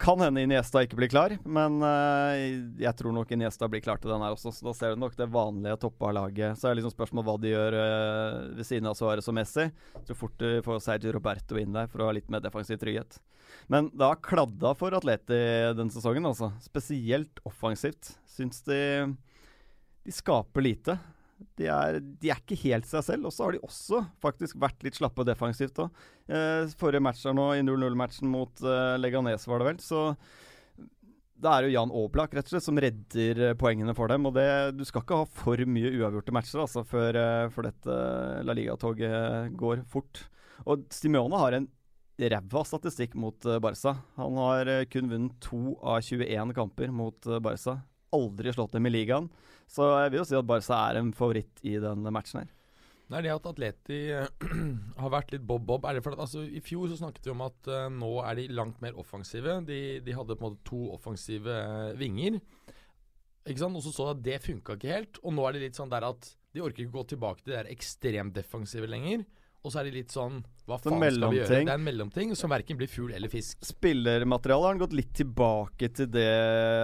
[0.00, 2.44] Kan hende Iniesta ikke blir klar, men eh,
[2.80, 4.52] jeg tror nok Iniesta blir klar til den her også.
[4.56, 6.56] Så da ser du nok det vanlige toppa laget.
[6.56, 9.66] Så er det liksom spørsmål hva de gjør eh, ved siden av Suárez og Messi.
[10.08, 13.20] Så fort du får Sergio Roberto inn der for å ha litt mer defensiv trygghet.
[13.68, 15.40] Men det har kladda for Atleti
[15.76, 16.48] denne sesongen, altså.
[16.64, 18.14] Spesielt offensivt.
[18.30, 18.80] Syns de
[20.04, 20.96] de skaper lite.
[21.58, 23.28] De er, de er ikke helt seg selv.
[23.28, 26.04] Og så har de også faktisk vært litt slappe defensivt òg.
[26.30, 30.04] Eh, forrige match her nå, i 0-0-matchen mot eh, Leganes, var det vel, så
[31.40, 34.28] det er jo Jan Aablak rett og slett som redder eh, poengene for dem.
[34.28, 37.98] og det, Du skal ikke ha for mye uavgjorte matcher altså, før, eh, før dette
[38.44, 40.26] La Liga-toget går fort.
[40.68, 41.70] Og Simione har en
[42.28, 43.96] ræva statistikk mot eh, Barca.
[44.20, 47.78] Han har eh, kun vunnet to av 21 kamper mot eh, Barca.
[48.16, 49.28] Aldri slått dem i ligaen.
[49.70, 52.50] Så jeg vil jo si at Barca er en favoritt i den matchen her.
[53.10, 53.98] Det er det at Atleti
[55.02, 55.86] har vært litt bob-bob.
[55.90, 59.56] Altså, I fjor så snakket vi om at uh, nå er de langt mer offensive.
[59.66, 62.38] De, de hadde på en måte to offensive uh, vinger.
[63.48, 63.74] Ikke sant?
[63.74, 65.18] Og så så at det funka ikke helt.
[65.24, 67.58] Og nå er det litt sånn der at de orker ikke gå tilbake til det
[67.58, 69.26] der ekstremt defensive lenger.
[69.60, 71.48] Og så er det litt sånn Hva Sånn faen skal vi gjøre?
[71.50, 73.58] Det er en mellomting som verken blir fugl eller fisk.
[73.66, 76.30] Spillermaterialet har gått litt tilbake til det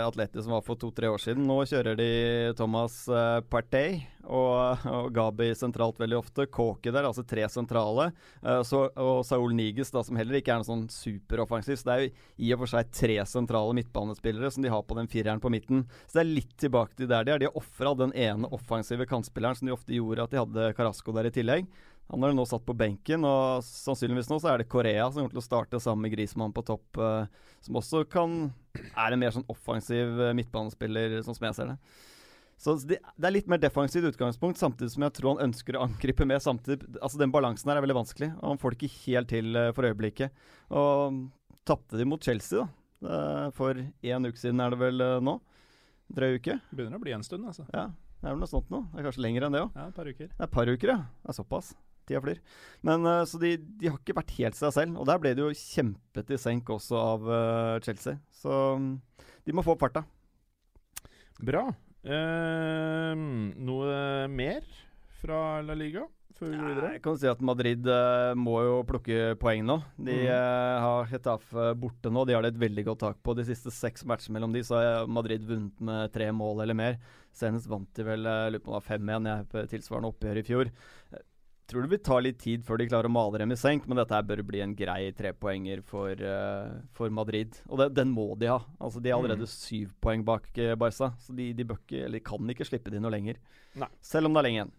[0.02, 1.46] atletet som var for to-tre år siden.
[1.48, 2.10] Nå kjører de
[2.58, 6.48] Thomas uh, Partey og, og Gabi sentralt veldig ofte.
[6.52, 8.10] Kåke der, altså tre sentrale.
[8.42, 11.78] Eh, så, og Saul Niges, da, som heller ikke er noe sånn superoffensiv.
[11.80, 12.12] Så det er jo
[12.42, 15.86] i og for seg tre sentrale midtbanespillere som de har på den fireren på midten.
[16.06, 17.42] Så det er litt tilbake til der de er.
[17.42, 21.14] De har ofra den ene offensive kantspilleren som de ofte gjorde at de hadde Carasco
[21.16, 21.70] der i tillegg.
[22.10, 25.34] Han har nå satt på benken, og sannsynligvis nå så er det Korea som kommer
[25.34, 28.36] til å starte sammen med Grismann på topp, eh, som også kan
[28.92, 31.80] er en mer sånn offensiv eh, midtbanespiller, sånn som jeg ser det.
[32.56, 35.84] Så det, det er litt mer defensivt utgangspunkt, samtidig som jeg tror han ønsker å
[35.84, 36.88] angripe mer samtidig.
[37.02, 39.72] Altså Den balansen her er veldig vanskelig, og han får det ikke helt til eh,
[39.76, 40.46] for øyeblikket.
[40.72, 41.20] Og
[41.68, 42.70] tapte de mot Chelsea, da.
[43.06, 45.36] Eh, for én uke siden er det vel eh, nå.
[46.16, 46.56] Drøy uke.
[46.70, 47.66] Begynner å bli en stund, altså.
[47.74, 47.90] Ja,
[48.22, 48.86] det er vel noe sånt nå.
[48.92, 49.76] Det er kanskje lenger enn det òg.
[49.76, 50.30] Ja, et par uker.
[50.30, 50.98] Det er et par uker, ja.
[51.26, 51.74] Det er såpass.
[52.06, 52.42] Tida flyr.
[52.86, 55.00] Men uh, Så de, de har ikke vært helt seg selv.
[55.00, 58.20] Og der ble det jo kjempet i senk også av uh, Chelsea.
[58.34, 58.94] Så um,
[59.46, 60.06] de må få opp farta.
[61.42, 61.68] Bra.
[62.06, 63.12] Uh,
[63.66, 63.96] noe
[64.30, 64.62] mer
[65.18, 66.90] fra La Liga før vi går videre?
[66.94, 69.78] Jeg kan si at Madrid uh, må jo plukke poeng nå.
[69.96, 70.26] De mm.
[70.28, 71.48] uh, har Hetaf
[71.80, 72.26] borte nå.
[72.28, 73.34] De har det et veldig godt tak på.
[73.38, 77.00] De siste seks matchene mellom de, så har Madrid vunnet med tre mål eller mer.
[77.36, 80.70] Senest vant de vel var 5-1 jeg, på tilsvarende oppgjør i fjor.
[81.66, 83.98] Tror det vil ta litt tid før de klarer å male dem i senk, men
[83.98, 87.58] dette her bør bli en grei trepoenger for, uh, for Madrid.
[87.66, 88.60] Og det, den må de ha.
[88.78, 92.22] Altså De er allerede syv poeng bak eh, Barca, så de, de bør ikke, eller
[92.22, 93.40] kan ikke slippe de noe lenger.
[93.82, 93.90] Nei.
[93.98, 94.74] Selv om det er lenge igjen.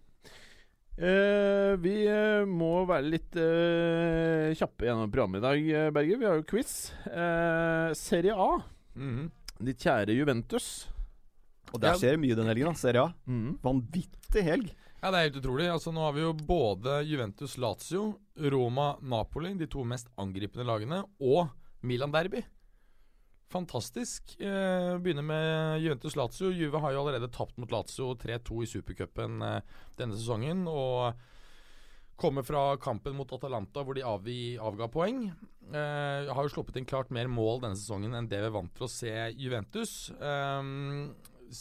[0.98, 6.22] Eh, vi eh, må være litt eh, kjappe gjennom programmet i dag, eh, Berger.
[6.24, 6.72] Vi har jo quiz.
[7.12, 8.54] Eh, Serie A.
[8.98, 9.28] Mhm.
[9.68, 10.88] Ditt kjære Juventus.
[11.74, 12.80] Og der skjer skjer mye den helgen, da.
[12.80, 13.14] Serie A.
[13.28, 13.58] Mm.
[13.66, 14.72] Vanvittig helg.
[15.08, 15.68] Ja, det er helt utrolig.
[15.72, 18.18] Altså, nå har vi jo både Juventus Lazio,
[18.52, 21.48] Roma Napoli, de to mest angripende lagene, og
[21.88, 22.42] Milan Derby.
[23.48, 24.36] Fantastisk.
[24.36, 26.52] Eh, begynner med Juventus Lazio.
[26.52, 30.68] Juve har jo allerede tapt mot Lazio 3-2 i supercupen eh, denne sesongen.
[30.68, 31.16] Og
[32.20, 35.30] kommer fra kampen mot Atalanta hvor de avgi, avga poeng.
[35.72, 38.76] Eh, har jo sluppet inn klart mer mål denne sesongen enn det vi er vant
[38.76, 40.02] til å se Juventus.
[40.20, 40.74] Eh,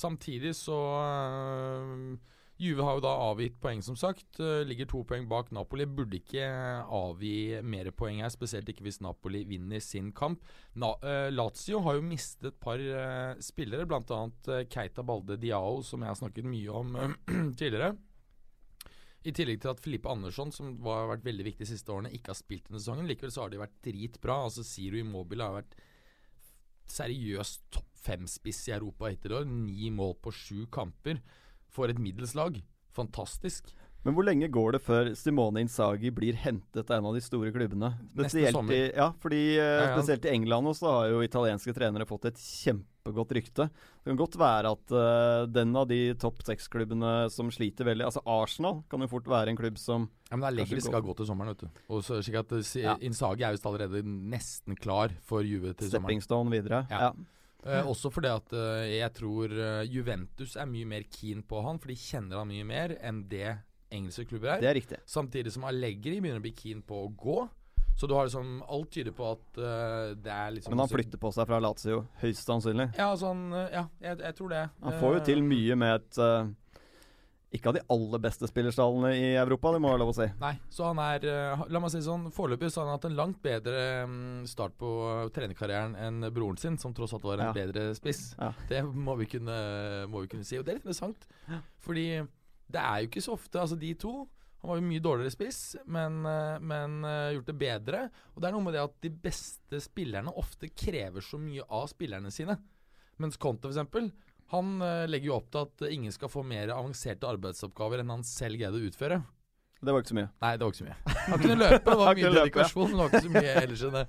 [0.02, 4.38] samtidig så eh, Juve har jo da avgitt poeng, som sagt.
[4.40, 5.84] Eh, ligger to poeng bak Napoli.
[5.84, 6.46] Burde ikke
[6.88, 10.40] avgi mer poeng her, spesielt ikke hvis Napoli vinner sin kamp.
[10.80, 14.00] Na uh, Lazio har jo mistet et par uh, spillere, bl.a.
[14.48, 16.96] Uh, Keita Balde Diao, som jeg har snakket mye om
[17.60, 17.92] tidligere.
[19.26, 22.32] I tillegg til at Filippe Andersson, som har vært veldig viktig de siste årene, ikke
[22.32, 23.08] har spilt denne sesongen.
[23.10, 24.44] Likevel så har de vært dritbra.
[24.46, 25.76] Altså Ziro Immobile har vært
[26.88, 29.50] seriøst topp fem-spiss i Europa hittil i år.
[29.50, 31.20] Ni mål på sju kamper
[31.76, 32.56] for et middels lag.
[32.96, 33.74] Fantastisk.
[34.06, 37.50] Men hvor lenge går det før Simone Inzaghi blir hentet av en av de store
[37.50, 37.88] klubbene?
[38.12, 39.88] Spesielt i, ja, fordi, ja.
[39.96, 43.66] spesielt i England også har jo italienske trenere fått et kjempegodt rykte.
[43.66, 48.22] Det kan godt være at uh, den av de topp seks-klubbene som sliter veldig Altså
[48.30, 51.02] Arsenal kan jo fort være en klubb som Ja, men det er lenge gå- skal
[51.10, 51.82] gå til sommeren, vet du.
[51.90, 52.94] Og så slik at uh, Ja.
[53.02, 56.06] Inzaghi er visst allerede nesten klar for Juve til sommeren.
[56.06, 56.86] stepping stone videre.
[56.94, 57.08] Ja.
[57.10, 57.14] Ja.
[57.66, 61.80] Eh, også fordi at uh, jeg tror eh, Juventus er mye mer keen på han,
[61.82, 63.56] for de kjenner han mye mer enn det
[63.92, 64.62] engelske klubber er.
[64.62, 64.98] Det er riktig.
[65.08, 67.38] Samtidig som Allegri begynner å bli keen på å gå.
[67.96, 71.20] Så du har liksom Alt tyder på at uh, det er liksom Men han flytter
[71.22, 72.90] på seg fra Lazio, høyst sannsynlig.
[72.98, 74.62] Ja, altså han Ja, jeg, jeg tror det.
[74.84, 76.22] Han får jo til mye med et
[77.56, 80.26] Ikke av de aller beste spillerstallene i Europa, det må være lov å si.
[80.42, 83.16] Nei, så han er eh, La meg si sånn, foreløpig så har han hatt en
[83.18, 84.90] langt bedre mm, start på
[85.36, 87.56] trenerkarrieren enn broren sin, som tross alt var en Ja.
[87.56, 88.34] bedre spiss.
[88.38, 88.52] Ja.
[88.68, 89.56] Det må vi, kunne,
[90.12, 90.58] må vi kunne si.
[90.60, 91.26] Og det er litt interessant,
[91.86, 92.06] fordi
[92.66, 94.12] det er jo ikke så ofte Altså, de to
[94.62, 97.98] Han var jo mye dårligere spiss, men, eh, men eh, gjort det bedre.
[98.34, 101.84] Og det er noe med det at de beste spillerne ofte krever så mye av
[101.92, 102.56] spillerne sine.
[103.22, 104.10] Mens Conte, eksempel,
[104.52, 108.24] han eh, legger jo opp til at ingen skal få mer avanserte arbeidsoppgaver enn han
[108.26, 109.20] selv greide å utføre.
[109.76, 110.30] Det var ikke så mye.
[110.40, 111.14] Nei, det var ikke så mye.
[111.26, 113.96] Han kunne løpe, det var mye dedikasjon, men det var ikke så mye ellers enn
[113.98, 114.04] det.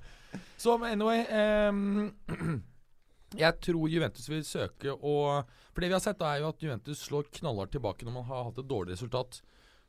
[0.58, 1.24] Så anyway
[1.68, 2.60] um,
[3.42, 6.64] Jeg tror Juventus vil søke å For det vi har sett, da er jo at
[6.64, 9.42] Juventus slår knallhardt tilbake når man har hatt et dårlig resultat,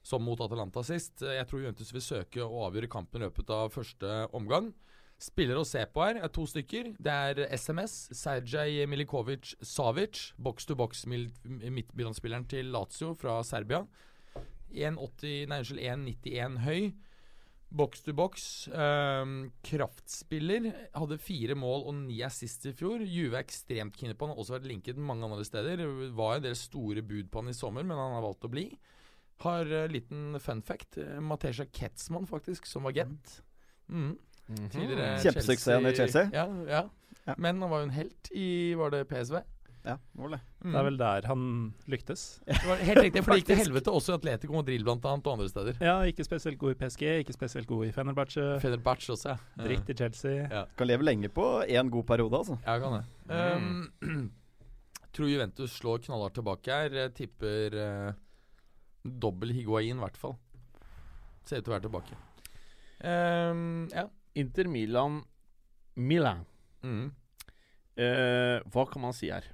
[0.03, 1.23] som mot Atalanta sist.
[1.23, 4.73] Jeg tror Juventus vil søke å avgjøre kampen i løpet av første omgang.
[5.19, 6.93] Spillere å se på her er to stykker.
[6.95, 8.05] Det er SMS.
[8.15, 10.29] Sergej Milikovic Savic.
[10.39, 13.82] Box to box midtbilanspilleren til Lazio fra Serbia.
[14.71, 16.88] 1,80 Nei, unnskyld, 1,91 høy.
[17.69, 18.45] Box to box.
[18.71, 20.69] Um, kraftspiller.
[20.95, 23.03] Hadde fire mål og ni assist i fjor.
[23.03, 24.34] Juve er ekstremt keen på han.
[24.38, 25.84] Har også vært linket mange andre steder.
[25.84, 28.53] Det var en del store bud på han i sommer, men han har valgt å
[28.55, 28.69] bli.
[29.43, 30.95] Har uh, liten fun fact.
[31.19, 33.41] Matesja Ketzmann, faktisk, som agent.
[33.91, 34.15] Mm.
[34.49, 36.29] Tidligere Kjempesuksessen i Chelsea.
[36.33, 36.83] Ja, ja.
[37.29, 37.35] Ja.
[37.38, 39.41] Men han var jo en helt i Var det PSV?
[39.85, 40.39] Ja, det var det.
[40.59, 40.71] Mm.
[40.73, 41.43] Det er vel der han
[41.88, 42.23] lyktes.
[42.45, 45.29] Det var helt riktig, for det gikk til helvete også i Atletico Madrid blant annet,
[45.29, 45.79] og andre steder.
[45.79, 48.43] Ja, ikke spesielt god i PSG, ikke spesielt god i Fenerbahçe.
[48.59, 49.38] Fenerbahçe også, ja.
[49.63, 50.35] Dritt i Chelsea.
[50.51, 50.65] Ja.
[50.77, 52.59] Kan leve lenge på én god periode, altså.
[52.67, 53.05] Ja, kan det.
[53.31, 54.27] Um,
[55.15, 56.99] tror Juventus slår knallhardt tilbake her.
[57.05, 58.13] Jeg tipper uh,
[59.07, 60.35] dobbel Higuain, i hvert fall.
[61.47, 62.23] Ser ut til å være tilbake.
[62.99, 64.09] Um, ja.
[64.37, 65.23] Inter Milan
[65.99, 66.45] Milan.
[66.83, 67.09] Mm.
[67.99, 69.47] Eh, hva kan man si her?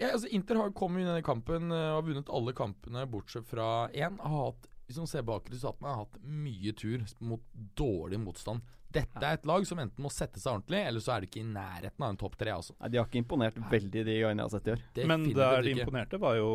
[0.00, 0.12] ja.
[0.12, 3.88] Altså, Inter har kommet inn i denne kampen og har vunnet alle kampene bortsett fra
[3.92, 4.18] én.
[4.22, 7.42] Har hatt, hvis man ser bak resultatene, har hatt mye tur mot
[7.78, 8.64] dårlig motstand.
[8.90, 11.42] Dette er et lag som enten må sette seg ordentlig, eller så er det ikke
[11.44, 12.54] i nærheten av en topp tre.
[12.56, 12.74] Altså.
[12.80, 14.82] Nei, De har ikke imponert veldig de gangene jeg har sett i år.
[14.96, 16.50] Men Definitivt der de imponerte, var jo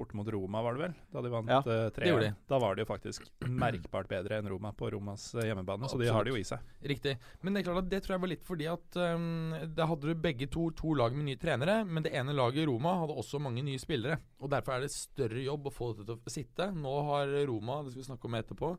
[0.00, 0.98] borte mot Roma, var det vel?
[1.14, 2.34] Da de vant Ja, eh, det gjorde de.
[2.52, 6.08] Da var de jo faktisk merkbart bedre enn Roma på Romas hjemmebane, hjemmebane, så de
[6.12, 6.64] har det jo i seg.
[6.92, 7.16] Riktig.
[7.40, 10.10] Men det er klart at det tror jeg var litt fordi at um, Da hadde
[10.10, 13.40] du begge to to lag med nye trenere, men det ene laget, Roma, hadde også
[13.42, 14.20] mange nye spillere.
[14.40, 16.70] Og Derfor er det større jobb å få dette til å sitte.
[16.74, 18.70] Nå har Roma, det skal vi snakke om etterpå,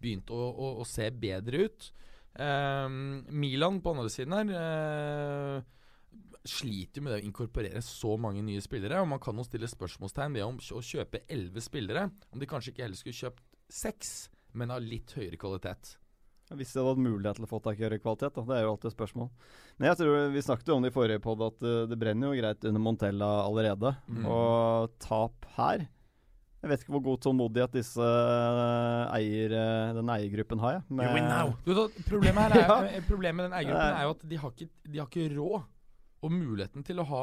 [0.00, 1.90] begynt å, å, å se bedre ut.
[2.38, 5.64] Um, Milan på andre siden her eh,
[6.46, 9.00] sliter med å inkorporere så mange nye spillere.
[9.02, 12.74] Og man kan jo stille spørsmålstegn ved om å kjøpe elleve spillere, om de kanskje
[12.74, 15.96] ikke heller skulle kjøpt seks, men av litt høyere kvalitet.
[16.50, 18.42] Hvis det hadde mulighet til å få tak i høyere kvalitet, da.
[18.42, 19.28] Det er jo alltid et spørsmål.
[19.78, 22.26] Men jeg tror Vi snakket jo om det i forrige pod at uh, det brenner
[22.26, 23.94] jo greit under Montella allerede.
[24.10, 24.24] Mm.
[24.26, 25.86] Og tap her
[26.60, 30.74] Jeg vet ikke hvor god tålmodighet disse uh, eier, uh, den eiergruppen har.
[30.78, 31.52] Jeg, med- You win now.
[31.64, 32.78] Du, da, problemet her er, Ja.
[32.98, 35.62] eh, problemet med den eiergruppen er jo at de har, ikke, de har ikke råd
[36.20, 37.22] og muligheten til å ha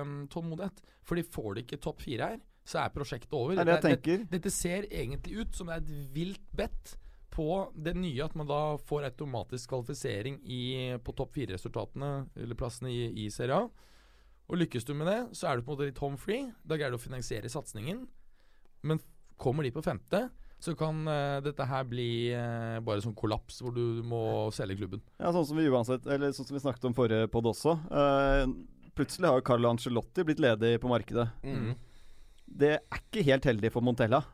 [0.00, 0.80] um, tålmodighet.
[1.04, 3.58] For de får det ikke topp fire her, så er prosjektet over.
[3.58, 6.94] Det er det jeg Dette- Dette ser egentlig ut som det er et vilt bett
[7.38, 7.44] på
[7.76, 12.08] det nye at man da får automatisk kvalifisering i, på topp fire-resultatene,
[12.40, 13.68] eller plassene i, i Serie A.
[14.48, 16.48] Og lykkes du med det, så er du på en måte litt home free.
[16.64, 18.06] Da greier du å finansiere satsingen.
[18.82, 19.00] Men
[19.38, 23.74] kommer de på femte, så kan uh, dette her bli uh, bare sånn kollaps hvor
[23.74, 24.22] du må
[24.54, 25.02] selge klubben.
[25.20, 27.76] Ja, sånn som vi uansett Eller sånn som vi snakket om forrige pod også.
[27.92, 28.50] Uh,
[28.98, 31.28] plutselig har jo Carlo Ancelotti blitt ledig på markedet.
[31.46, 31.76] Mm.
[32.48, 34.24] Det er ikke helt heldig for Montella.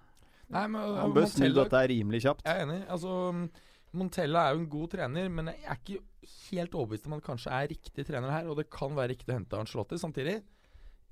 [0.54, 2.44] Nei, men Han bør snu Montella- dette er rimelig kjapt.
[2.46, 2.80] Jeg er enig.
[2.88, 3.12] Altså,
[3.94, 6.00] Montella er jo en god trener, men jeg er ikke
[6.48, 8.48] helt overbevist om han kanskje er riktig trener her.
[8.48, 10.38] Og det kan være riktig å hente Ancelotti samtidig.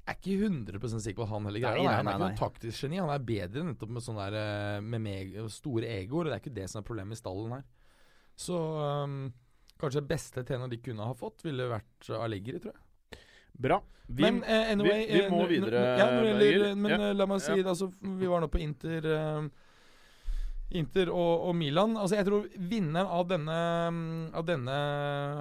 [0.02, 1.94] Er ikke 100 sikker på at han heller greier det.
[1.94, 2.98] Han er ikke noe taktisk geni.
[2.98, 6.26] Han er bedre nettopp med sånne der, eh, med meg store egoer.
[6.26, 7.62] og Det er ikke det som er problemet i stallen her.
[8.34, 8.56] Så
[9.04, 9.32] um,
[9.78, 13.20] kanskje det beste trener de kunne ha fått, ville vært Allegri, tror jeg.
[13.62, 13.78] Bra.
[14.08, 17.12] Vi, men uh, anyway vi- vi eh, må videre, Ja, det men Ja.
[17.12, 19.48] la meg si det, altså, Vi var nå på Inter Uh,
[20.72, 21.96] Inter og, og Milan.
[21.96, 23.58] Altså Jeg tror vinneren av denne,
[23.92, 24.76] mm, av denne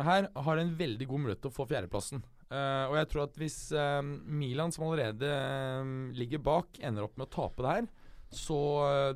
[0.03, 2.21] her har en veldig god mulighet til å få fjerdeplassen.
[2.51, 7.15] Eh, og jeg tror at hvis uh, Milan, som allerede uh, ligger bak, ender opp
[7.19, 7.91] med å tape det her,
[8.31, 8.57] så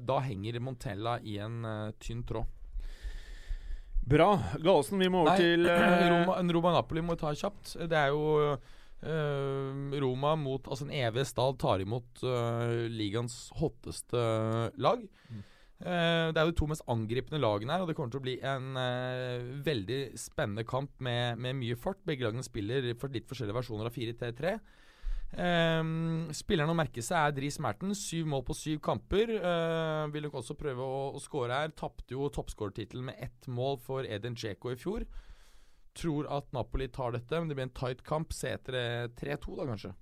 [0.03, 1.61] da henger Montella i en
[2.03, 2.49] tynn tråd.
[4.03, 4.33] Bra.
[4.59, 5.69] Galesen, vi må over Nei, til
[6.11, 7.77] Roma, Roma, Napoli må vi ta kjapt.
[7.87, 8.57] Det er jo
[10.01, 12.25] Roma mot Altså en evig stad tar imot
[12.91, 14.25] ligaens hotteste
[14.83, 15.07] lag.
[15.31, 15.54] Eh,
[15.85, 18.35] det er jo de to mest angripende lagene her, og det kommer til å bli
[18.41, 22.01] en uh, veldig spennende kamp med, med mye fart.
[22.07, 24.55] Begge lagene spiller for litt forskjellige versjoner av 4-3-3.
[25.35, 27.91] Um, spilleren å merke seg er Dris Merten.
[27.97, 29.33] Syv mål på syv kamper.
[29.41, 31.75] Uh, vil nok også prøve å, å score her.
[31.75, 35.05] Tapte jo toppskårertittelen med ett mål for Edin Djeko i fjor.
[35.95, 38.33] Tror at Napoli tar dette, men det blir en tight kamp.
[38.35, 38.87] Se etter det
[39.21, 39.93] 3-2, da, kanskje.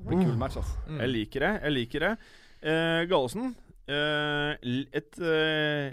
[0.00, 0.84] Det blir kul match, altså.
[0.88, 1.00] Mm.
[1.04, 1.52] Jeg liker det.
[1.60, 2.14] Jeg liker det.
[2.60, 5.90] Uh, Gallosen, eh, et uh,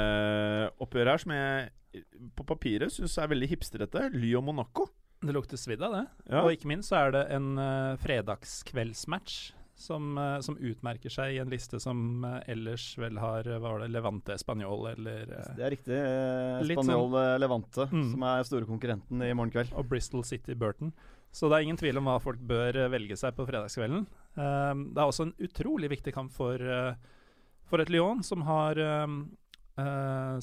[0.00, 2.04] ligø-oppgjør her som jeg eh,
[2.38, 4.08] på papiret syns er veldig hipsterete.
[4.16, 4.88] Lyon Monaco.
[5.20, 6.04] Det lukter svidd av det.
[6.32, 6.42] Ja.
[6.46, 9.34] Og ikke minst så er det en uh, fredagskveldsmatch
[9.80, 13.70] som, eh, som utmerker seg i en liste som eh, ellers vel har eh, Hva
[13.72, 13.86] var det?
[13.94, 15.96] Levante Spanjol eller eh, Det er riktig.
[15.96, 17.40] Eh, Spanjol sånn.
[17.40, 18.10] Levante, Mm.
[18.12, 19.72] som er store konkurrenten i morgen kveld.
[19.72, 20.92] og Bristol City Burton.
[21.30, 24.06] Så det er ingen tvil om hva folk bør eh, velge seg på fredagskvelden.
[24.34, 26.94] Um, det er også en utrolig viktig kamp for, eh,
[27.70, 29.22] for et Lyon som har um,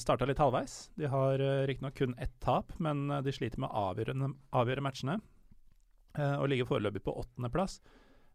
[0.00, 0.90] starta litt halvveis.
[0.98, 5.20] De har uh, riktignok kun ett tap, men eh, de sliter med å avgjøre, matchene.
[6.18, 7.78] eh, og ligger foreløpig på åttendeplass.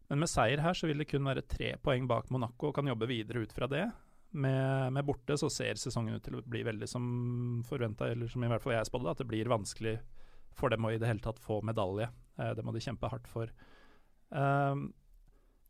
[0.08, 2.86] Men med seier her så vil det kun være tre poeng bak Monaco og kan
[2.86, 3.90] jobbe videre ut fra det.
[4.34, 7.04] Med, med borte så ser sesongen ut til å bli veldig som
[7.66, 9.98] forventa, eller som i hvert fall jeg spådde, at det blir vanskelig
[10.54, 12.08] for dem å i det hele tatt få medalje.
[12.38, 13.50] Eh, det må de kjempe hardt for.
[14.34, 14.88] Ehm,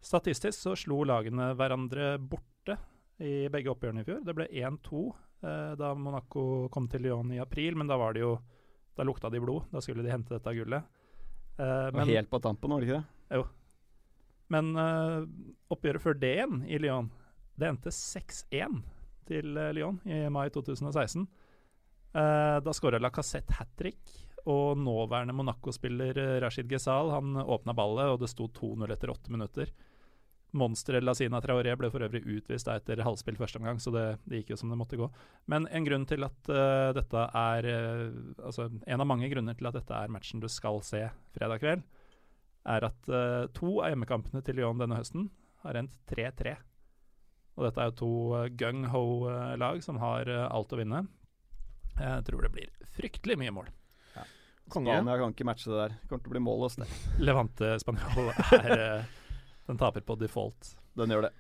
[0.05, 2.79] statistisk så slo lagene hverandre borte
[3.23, 4.23] i begge oppgjørene i fjor.
[4.25, 5.05] Det ble 1-2
[5.45, 8.37] eh, da Monaco kom til Lyon i april, men da var det jo
[8.95, 9.65] Da lukta de blod.
[9.73, 10.85] Da skulle de hente dette gullet.
[11.59, 13.41] Eh, men, helt på tampen, var det ikke det?
[13.41, 13.47] Jo.
[14.55, 15.25] men uh,
[15.73, 17.09] oppgjøret før det igjen i Lyon,
[17.59, 18.77] det endte 6-1
[19.27, 21.25] til Lyon i mai 2016.
[22.15, 24.13] Uh, da skåra Lacassette hat trick,
[24.45, 29.33] og nåværende Monaco-spiller eh, Rashid Ghezal han åpna ballet, og det sto 2-0 etter åtte
[29.33, 29.73] minutter.
[30.55, 34.53] Monsteret Lazina Traoré ble for øvrig utvist etter halvspill første omgang, så det, det gikk
[34.53, 35.09] jo som det måtte gå.
[35.51, 39.67] Men en grunn til at uh, dette er uh, Altså en av mange grunner til
[39.67, 41.03] at dette er matchen du skal se
[41.35, 41.83] fredag kveld,
[42.71, 45.27] er at uh, to av hjemmekampene til Lyon denne høsten
[45.65, 46.55] har endt 3-3.
[47.59, 48.15] Og dette er jo to
[48.61, 51.05] gung-ho-lag som har alt å vinne.
[51.99, 53.71] Jeg tror det blir fryktelig mye mål.
[54.73, 54.95] Konge.
[54.97, 55.95] Spania kan ikke matche det der.
[56.01, 57.01] Det kommer til å bli målløst, det.
[57.21, 59.09] Levante Spanjol er eh,
[59.69, 60.75] Den taper på default.
[60.97, 61.35] Den gjør det.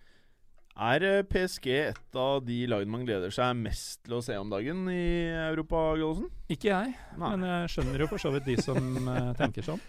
[0.74, 4.50] Er eh, PSG et av de lagene man gleder seg mest til å se om
[4.50, 6.28] dagen i Europa, Gallosen?
[6.50, 7.30] Ikke jeg, Nei.
[7.30, 9.82] men jeg skjønner jo for så vidt de som eh, tenker sånn.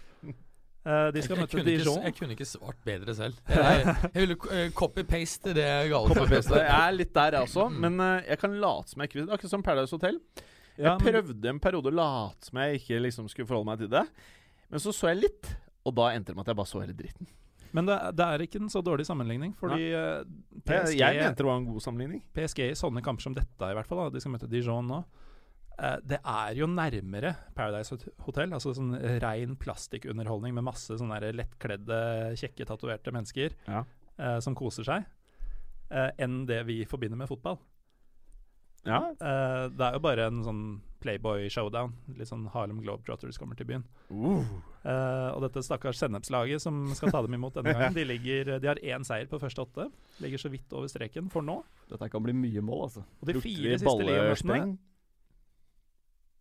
[0.86, 3.38] Uh, de skal jeg, møte kunne ikke, jeg kunne ikke svart bedre selv.
[3.50, 6.60] Jeg, jeg ville uh, copy-paste det gale Copy-paste.
[6.62, 7.64] Jeg er litt der, jeg også.
[7.74, 9.34] Men uh, jeg kan late som jeg ikke visste.
[9.34, 10.20] Akkurat som Paradise Hotel.
[10.76, 13.92] Jeg Ja, prøvde en periode å late som jeg ikke liksom skulle forholde meg til
[13.92, 14.04] det.
[14.68, 15.50] Men så så jeg litt,
[15.86, 17.28] og da endte det med at jeg bare så hele dritten.
[17.76, 20.24] Men det, det er ikke en så dårlig sammenligning, fordi eh,
[20.64, 22.22] PSG, jeg mente det var en god sammenligning.
[22.36, 25.04] PSG i sånne kamper som dette, i hvert fall, da, de skal møte Dijon nå,
[25.76, 31.98] Uh, det er jo nærmere Paradise Hotel, altså sånn rein plastikkunderholdning med masse sånne lettkledde,
[32.40, 33.82] kjekke, tatoverte mennesker Ja.
[34.16, 35.04] uh, som koser seg,
[35.90, 37.60] uh, enn det vi forbinder med fotball.
[38.86, 39.00] Ja.
[39.20, 40.62] Uh, det er jo bare en sånn
[41.06, 41.92] Playboy-showdown.
[42.18, 43.84] Litt sånn Harlem Globetrotters kommer til byen.
[44.10, 48.70] Eh, og dette stakkars sennepslaget som skal ta dem imot denne gangen, de, ligger, de
[48.70, 49.88] har én seier på første åtte.
[50.24, 51.60] Ligger så vidt over streken for nå.
[51.90, 53.06] Dette kan bli mye mål, altså.
[53.20, 54.60] Og de fire siste ligamøtene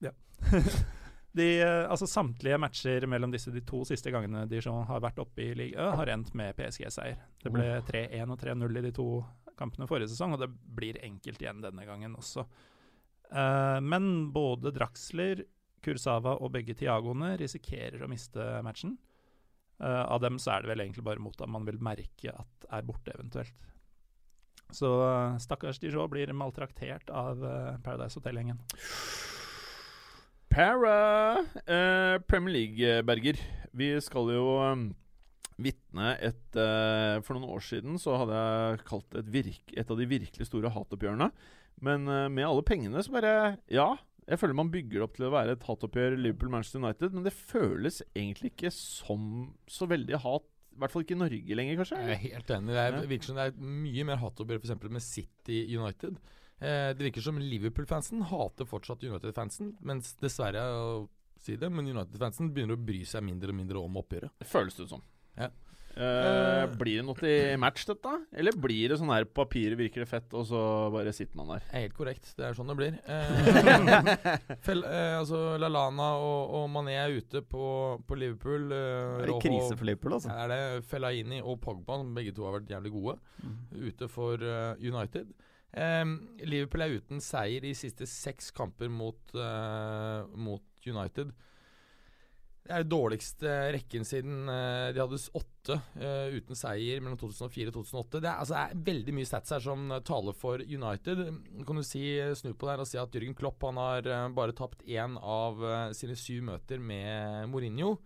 [0.05, 0.13] Ja.
[1.39, 5.49] de, eh, altså Samtlige matcher mellom disse de to siste gangene Dijon har vært oppe
[5.49, 7.21] i ligaen, har endt med PSG-seier.
[7.43, 9.09] Det ble 3-1 og 3-0 i de to
[9.59, 12.45] kampene forrige sesong, og det blir enkelt igjen denne gangen også.
[13.31, 15.45] Uh, men både Draxler,
[15.85, 18.95] Kursava og begge Tiagoene risikerer å miste matchen.
[19.81, 22.85] Uh, av dem så er det vel egentlig bare Mota man vil merke at er
[22.87, 23.71] borte, eventuelt.
[24.73, 27.41] Så uh, stakkars Dijon blir maltraktert av
[27.85, 28.61] Paradise Hotel-gjengen.
[30.55, 31.43] Para
[32.29, 33.41] Premier League-Berger.
[33.75, 34.85] Vi skal jo um,
[35.61, 39.91] vitne et eh, For noen år siden så hadde jeg kalt det et, virk, et
[39.91, 41.29] av de virkelig store hatoppgjørene.
[41.85, 43.35] Men eh, med alle pengene så bare
[43.71, 43.93] Ja,
[44.25, 47.35] jeg føler man bygger det opp til å være et hatoppgjør Liverpool-Manchester United, men det
[47.35, 50.47] føles egentlig ikke som så veldig hat.
[50.75, 51.99] I hvert fall ikke i Norge lenger, kanskje.
[52.03, 52.73] Jeg er helt enig.
[52.75, 54.89] Det er, virker som det er mye mer hatoppgjør f.eks.
[54.89, 56.17] med City United.
[56.59, 60.89] Eh, det virker som Liverpool-fansen hater fortsatt United-fansen, mens dessverre å
[61.39, 64.33] si det, men United-fansen begynner å bry seg mindre og mindre om oppgjøret.
[64.41, 65.05] Det føles det ut som.
[65.37, 65.51] Ja.
[65.95, 68.11] Uh, blir det noe til match, dette?
[68.35, 70.59] Eller blir det sånn her på papiret virker det fett, og så
[70.91, 71.63] bare sitter man der?
[71.71, 72.33] Er helt korrekt.
[72.35, 72.97] Det er sånn det blir.
[73.07, 77.63] Uh, Fel, uh, altså Lalana og, og Mané er ute på,
[78.07, 78.67] på Liverpool.
[78.73, 80.35] Uh, Det er det krise for Liverpool, altså.
[80.35, 80.59] Er det
[80.91, 83.57] Fellaini og Pogba, som begge to har vært jævlig gode, Mm.
[83.91, 85.27] ute for eh, United.
[86.47, 91.33] Liverpool er uten seier i siste seks kamper mot, eh, mot United.
[92.65, 97.75] Det er dårligste rekken siden eh, de hadde åtte uh, uten seier mellom 2004 og
[97.75, 98.21] 2008.
[98.23, 101.21] Det er, altså, er veldig mye stats her som eh, taler for United.
[101.67, 102.01] Kan du si,
[102.39, 105.61] snu på det her og si at Jørgen Klopp han har bare tapt én av
[105.93, 107.99] sine syv møter med Mourinho.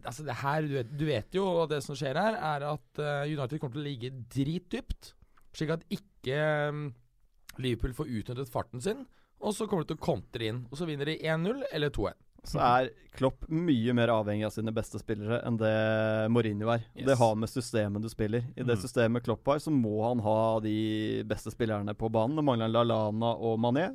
[0.00, 3.02] Altså det her, du vet, du vet jo at det som skjer her, er at
[3.28, 5.12] United kommer til å ligge dritdypt.
[5.54, 6.40] Slik at ikke
[7.62, 9.06] Liverpool får utnyttet farten sin.
[9.42, 10.64] Og så kommer de til å kontre inn.
[10.72, 12.18] Og så vinner de 1-0 eller 2-1.
[12.42, 15.72] Så er Klopp mye mer avhengig av sine beste spillere enn det
[16.32, 16.82] Mourinho er.
[16.96, 17.06] Yes.
[17.06, 18.42] Det har med systemet du spiller.
[18.56, 18.82] I det Mm.
[18.82, 22.34] systemet Klopp har, så må han ha de beste spillerne på banen.
[22.36, 23.86] Det mangler Lallana og Mané.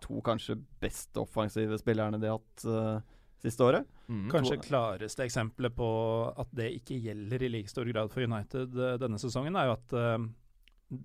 [0.00, 3.00] To kanskje beste offensive spillerne de har hatt uh,
[3.42, 3.84] siste året.
[4.08, 4.30] Mm.
[4.30, 5.90] Kanskje klareste eksempelet på
[6.38, 9.76] at det ikke gjelder i like stor grad for United eh, denne sesongen, er jo
[9.76, 10.28] at uh,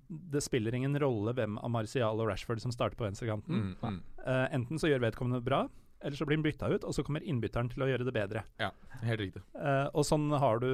[0.08, 3.76] det spiller ingen rolle hvem av Martial og Rashford som starter på venstrekanten.
[3.76, 4.00] Mm, mm.
[4.26, 5.68] Eh, enten så gjør vedkommende bra,
[6.00, 8.42] eller så blir han bytta ut, og så kommer innbytteren til å gjøre det bedre.
[8.60, 8.70] Ja,
[9.02, 9.42] Helt riktig.
[9.54, 10.68] Uh, og sånn har du,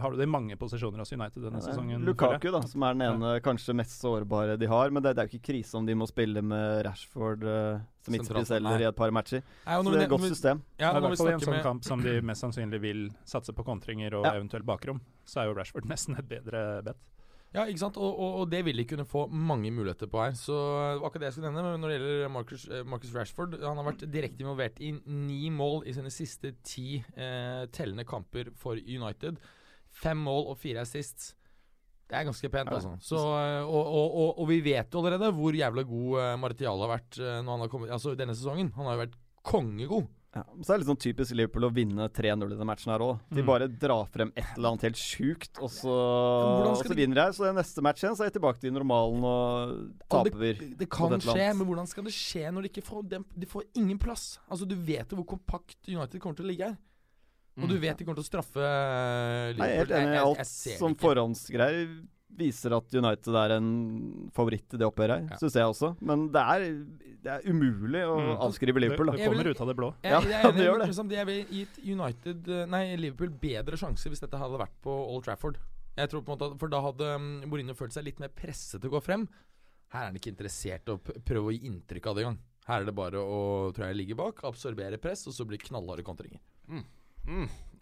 [0.00, 2.04] har du det i mange posisjoner hos United denne sesongen.
[2.06, 4.90] Lukaku, da, som er den ene kanskje mest sårbare de har.
[4.94, 8.16] Men det, det er jo ikke krise om de må spille med Rashford uh, som
[8.16, 9.42] midtspiss eller i et par matcher.
[9.66, 10.62] Nei, Så det er et godt vi- system.
[10.80, 13.52] Ja, I hvert fall i en sånn med kamp som de mest sannsynlig vil satse
[13.56, 14.36] på kontringer og Ja.
[14.40, 16.96] eventuelt bakrom, så er jo Rashford nesten et bedre bet.
[17.54, 17.96] Ja, ikke sant?
[17.96, 20.34] Og, og, og det vil de kunne få mange muligheter på her.
[20.36, 21.72] Så det var akkurat det jeg skulle nevne.
[21.72, 25.48] Men når det gjelder Marcus, eh, Marcus Rashford Han har vært direkte involvert i ni
[25.54, 29.40] mål i sine siste ti eh, tellende kamper for United.
[29.88, 31.32] Fem mål og fire assists.
[32.08, 32.94] Det er ganske pent, altså.
[33.04, 37.18] Så, eh, og, og, vi vet jo allerede hvor jævla god eh, Martial har vært
[37.20, 38.74] når han har kommet Altså denne sesongen.
[38.76, 39.18] Han har jo vært
[39.48, 40.12] kongegod.
[40.36, 43.00] Ja, så er det litt sånn typisk Liverpool å vinne 3-0 i denne matchen her
[43.00, 43.18] òg.
[43.32, 43.46] De Mm.
[43.46, 47.34] bare drar frem et eller annet helt sjukt, og så, og så de- vinner jeg.
[47.38, 50.58] Så neste match igjen så er de tilbake til normalen og taper.
[50.58, 53.46] det, det kan skje, men hvordan skal det skje når de ikke får dem, De
[53.46, 54.38] får ingen plass.
[54.50, 56.76] Altså Du vet jo hvor kompakt United kommer til å ligge her.
[57.60, 58.60] Og du vet de kommer til å straffe
[59.56, 59.58] Liverpool.
[59.58, 60.46] Nei, jeg er helt enig i alt
[60.78, 62.06] som forhåndsgreier
[62.36, 65.36] viser at United er en favoritt i det oppgjøret her, Ja.
[65.40, 65.96] syns jeg også.
[66.00, 66.66] Men det er,
[67.24, 68.38] det er umulig å Mm.
[68.46, 69.12] avskrive Liverpool, da.
[69.12, 69.94] det Jeg vil- kommer ut av det blå.
[70.02, 70.88] Jeg, Ja, jeg jeg, det gjør det.
[70.88, 75.24] Liksom, jeg ville gitt United Nei, Liverpool bedre sjanse hvis dette hadde vært på Old
[75.24, 75.56] Trafford.
[75.96, 78.28] Jeg tror på en måte at, For da hadde um, Mourinho følt seg litt mer
[78.28, 79.26] presset til å gå frem.
[79.90, 82.38] Her er han ikke interessert i å prøve å gi inntrykk av det engang.
[82.68, 86.04] Her er det bare å tror jeg, ligge bak, absorbere press, og så blir knallharde
[86.04, 86.38] kontringer.
[86.70, 86.84] Mm.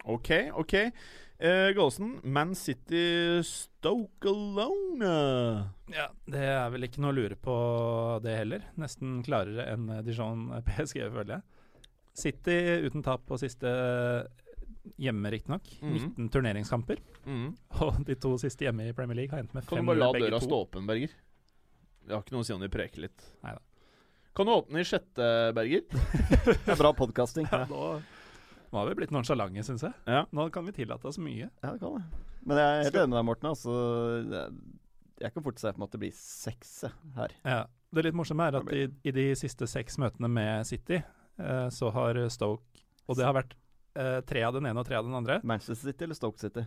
[0.07, 0.73] Ok, ok.
[1.39, 5.69] Eh, Gåsen, Man City Stoke Alone.
[5.93, 7.57] Ja, Det er vel ikke noe å lure på
[8.23, 8.63] det heller.
[8.81, 11.43] Nesten klarere enn Dijon PSG, føler jeg.
[12.17, 12.57] City
[12.87, 13.69] uten tap på siste
[14.97, 15.67] hjemme, riktignok.
[15.83, 16.15] Mhm.
[16.15, 16.97] 19 turneringskamper.
[17.27, 17.51] Mm.
[17.85, 20.11] Og de to siste hjemme i Premier League har endt med Kan du bare la
[20.15, 20.47] døra to.
[20.47, 21.11] stå åpen, Berger?
[22.07, 23.25] Det har ikke noe å si om de preker litt.
[23.43, 23.59] Neida.
[24.33, 25.83] Kan du åpne i sjette, Berger?
[26.65, 27.45] Det er bra podkasting.
[27.51, 28.01] Ja, nå,
[28.71, 29.95] nå har vi blitt nonsjalante, syns jeg.
[30.09, 30.25] Ja.
[30.35, 31.49] Nå kan vi tillate oss mye.
[31.63, 32.23] Ja, det kan det.
[32.47, 33.49] Men jeg er helt enig med deg, Morten.
[33.51, 33.75] Altså,
[35.21, 36.73] jeg kan fort se for meg at det blir seks
[37.17, 37.35] her.
[37.43, 37.61] Ja.
[37.95, 40.99] Det litt morsomme er at i, i de siste seks møtene med City,
[41.39, 43.55] eh, så har Stoke Og det har vært
[43.95, 45.39] eh, tre av den ene og tre av den andre.
[45.47, 46.65] Manchester City eller Stoke City?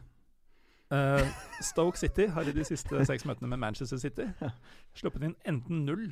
[0.96, 1.28] Eh,
[1.70, 4.26] Stoke City har i de siste seks møtene med Manchester City
[4.96, 6.08] sluppet inn enten null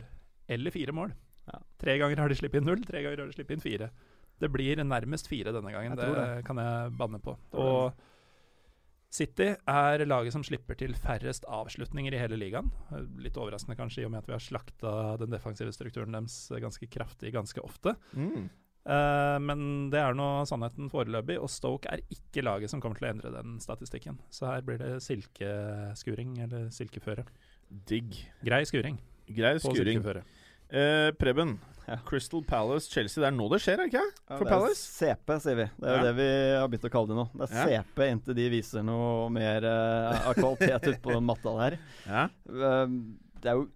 [0.49, 1.17] eller fire mål.
[1.49, 1.63] Ja.
[1.81, 3.91] Tre ganger har de sluppet inn null, tre ganger har de sluppet inn fire.
[4.39, 6.29] Det blir nærmest fire denne gangen, det, det.
[6.47, 7.35] kan jeg banne på.
[7.59, 7.97] Og
[9.11, 12.69] City er laget som slipper til færrest avslutninger i hele ligaen.
[13.23, 16.91] Litt overraskende kanskje, i og med at vi har slakta den defensive strukturen deres ganske
[16.93, 17.97] kraftig ganske ofte.
[18.13, 18.51] Mm.
[18.89, 19.61] Uh, men
[19.93, 23.33] det er nå sannheten foreløpig, og Stoke er ikke laget som kommer til å endre
[23.35, 24.21] den statistikken.
[24.33, 27.27] Så her blir det silkeskuring, eller silkeføre.
[27.89, 28.17] Digg.
[28.45, 28.97] Grei skuring
[29.29, 29.99] Grei på skuring.
[29.99, 30.23] silkeføre.
[30.71, 31.59] Eh, Preben.
[31.89, 31.97] Ja.
[32.05, 33.23] Crystal Palace, Chelsea.
[33.23, 34.03] Det er nå det skjer, er det ikke?
[34.29, 34.83] Ja, det Palace?
[34.99, 35.65] CP, sier vi.
[35.81, 36.03] Det er Ja.
[36.05, 36.27] det vi
[36.61, 37.25] har begynt å kalle det nå.
[37.33, 37.83] Det er Ja.
[37.87, 41.79] CP inntil de viser noe mer uh, av kvalitet ute på den matta der.
[42.05, 42.27] Ja.
[42.45, 42.99] Um,
[43.41, 43.69] det er jo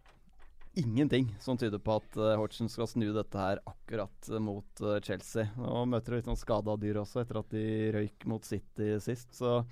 [0.77, 4.99] ingenting som tyder på at uh, Hodgson skal snu dette her akkurat eh, mot uh,
[5.05, 5.49] Chelsea.
[5.57, 7.65] Nå møter de litt sånn skada dyr også, etter at de
[7.97, 9.63] røyk mot City sist, så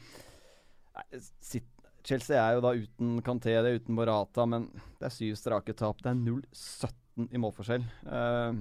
[0.96, 1.68] nei, Sit-
[2.04, 6.00] Chelsea er jo da uten Canté, uten Morata, men det er syv strake tap.
[6.00, 6.96] Det er 0-17
[7.32, 7.84] i målforskjell.
[8.06, 8.52] Uh,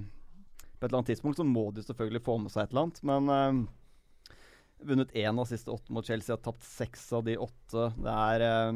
[0.79, 3.03] på et eller annet tidspunkt så må de selvfølgelig få med seg et eller annet,
[3.03, 3.75] men uh,
[4.79, 7.89] Vunnet én av siste åtte mot Chelsea, har tapt seks av de åtte.
[7.99, 8.69] Det er eh,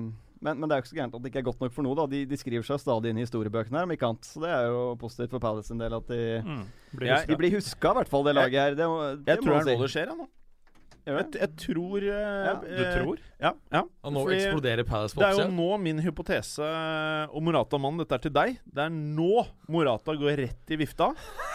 [0.43, 1.85] men, men det er jo ikke så gærent at det ikke er godt nok for
[1.87, 1.95] noe.
[1.95, 4.27] da De, de skriver seg stadig inn i historiebøkene, her, om ikke annet.
[4.27, 6.65] Så det er jo positivt for Palace en del at de, Mm.
[6.91, 7.31] Blir Jeg- huska.
[7.31, 8.75] de blir huska, i hvert fall, det laget her.
[8.75, 8.89] Det,
[9.23, 9.77] det Jeg må tror det er si.
[9.79, 10.27] nå det skjer, ja, nå.
[11.03, 13.23] Jeg, vet, jeg tror eh, Ja, Du eh, tror?
[13.41, 13.51] Ja.
[13.73, 13.81] ja.
[13.83, 16.69] Og nå Fordi eksploderer Palace på Det er jo nå min hypotese
[17.33, 18.55] Og Morata-mannen, dette er til deg.
[18.63, 19.43] Det er nå
[19.73, 21.11] Morata går rett i vifta.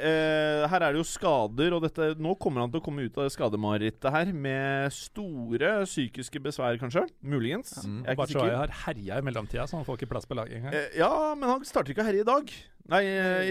[0.00, 3.18] Eh, her er det jo skader, og dette, nå kommer han til å komme ut
[3.20, 7.02] av det skademarerittet her med store psykiske besvær, kanskje.
[7.20, 7.74] Muligens.
[7.84, 7.98] Mm.
[8.06, 8.56] Jeg er ikke sikker.
[8.56, 10.78] har herja i mellomtida, så han får ikke plass på laget engang.
[10.78, 12.54] Eh, ja, men han starter ikke å herje i dag.
[12.94, 13.02] Nei,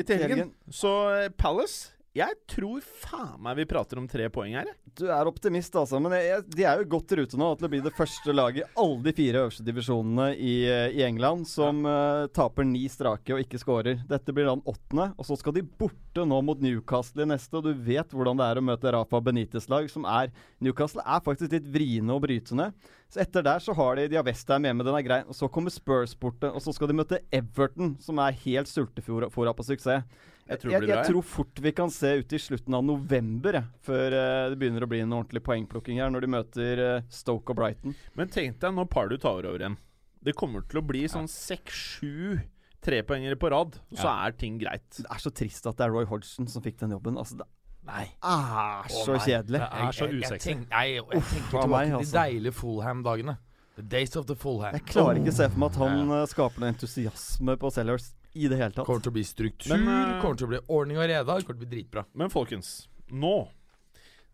[0.01, 0.51] i til helgen.
[0.73, 4.65] Så eh, Palace Jeg tror faen meg vi prater om tre poeng her.
[4.71, 4.93] jeg.
[4.97, 5.99] Du er optimist, altså.
[6.01, 8.63] Men jeg, de er jo godt i rute nå til å bli det første laget
[8.63, 13.35] i alle de fire øverste divisjonene i, eh, i England som eh, taper ni strake
[13.35, 14.01] og ikke scorer.
[14.09, 17.53] Dette blir da den åttende, og så skal de borte nå mot Newcastle i neste.
[17.59, 20.33] Og du vet hvordan det er å møte Rafa Benitez-lag, som er
[20.65, 22.71] Newcastle er faktisk litt vriene og brytende.
[23.13, 25.21] Så etter der så har de De har Westham hjemme, den er grei.
[25.29, 29.53] Og så kommer Spurs borte, og så skal de møte Everton, som er helt sultefòra
[29.53, 30.09] på suksess.
[30.49, 31.07] Jeg tror jeg, bra, jeg jeg.
[31.11, 34.85] tror fort vi kan se ut i slutten av november, jeg, før eh, det begynner
[34.85, 37.93] å bli en ordentlig poengplukking her, når de møter eh, Stoke og Brighton.
[38.17, 39.77] Men tenk deg når Pardu tar over igjen.
[40.25, 42.39] Det kommer til å bli sånn seks-sju
[42.83, 44.87] trepoengere på rad, og så er ting greit.
[44.97, 47.17] Det er så trist at det er Roy Hodgson som fikk den jobben.
[47.19, 47.47] Altså, det
[47.89, 48.05] Nei.
[48.23, 49.21] er så nei.
[49.25, 49.59] kjedelig.
[49.59, 50.55] Det er så Jeg- jeg- jeg usexy.
[50.69, 52.11] Nei, jeg tenker tilbake meg, altså.
[52.11, 53.37] de deilige Fullham-dagene.
[53.75, 54.73] The days of the Fullham.
[54.73, 58.13] Jeg klarer ikke å se for meg at han eh, skaper noe entusiasme på Sellers
[58.33, 58.85] i det hele tatt.
[58.87, 61.25] Kommer til å bli struktur, Men, uh, kommer til å bli ordning og reda.
[61.25, 62.05] Kommer til å bli dritbra.
[62.13, 62.73] Men folkens,
[63.09, 63.49] nå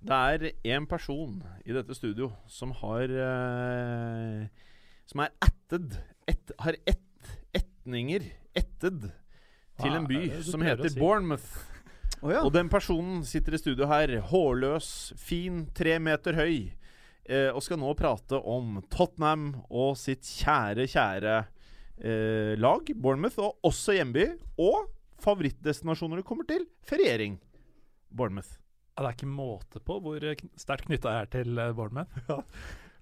[0.06, 4.44] Det er en person i dette studio som har uh,
[5.08, 5.96] Som er ætted
[6.28, 7.02] et, Har ett
[7.56, 9.08] etninger ætted
[9.80, 11.00] til en er by som heter si?
[11.00, 11.48] Bournemouth.
[12.22, 12.42] Oh, ja.
[12.44, 16.72] Og den personen sitter i studio her, hårløs, fin, tre meter høy,
[17.28, 21.36] eh, og skal nå prate om Tottenham og sitt kjære, kjære
[22.00, 24.28] eh, lag, Bournemouth, og også hjemby,
[24.62, 24.88] og
[25.24, 27.38] favorittdestinasjoner det kommer til, feriering.
[28.10, 28.58] Bournemouth.
[28.96, 32.26] Ja, det er ikke måte på hvor eh, sterkt knytta jeg er til Bournemouth.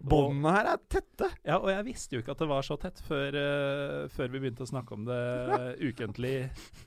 [0.04, 0.10] Ja.
[0.10, 1.30] Båndene her er tette.
[1.48, 4.42] Ja, og jeg visste jo ikke at det var så tett før, uh, før vi
[4.44, 5.20] begynte å snakke om det
[5.80, 6.34] ukentlig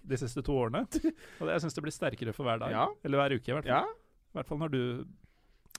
[0.04, 0.82] de siste to årene.
[1.38, 2.74] Og det, jeg syns det blir sterkere for hver dag.
[2.74, 2.84] Ja.
[3.08, 3.88] Eller hver uke, i hvert fall.
[3.88, 4.82] Ja, I hvert fall når du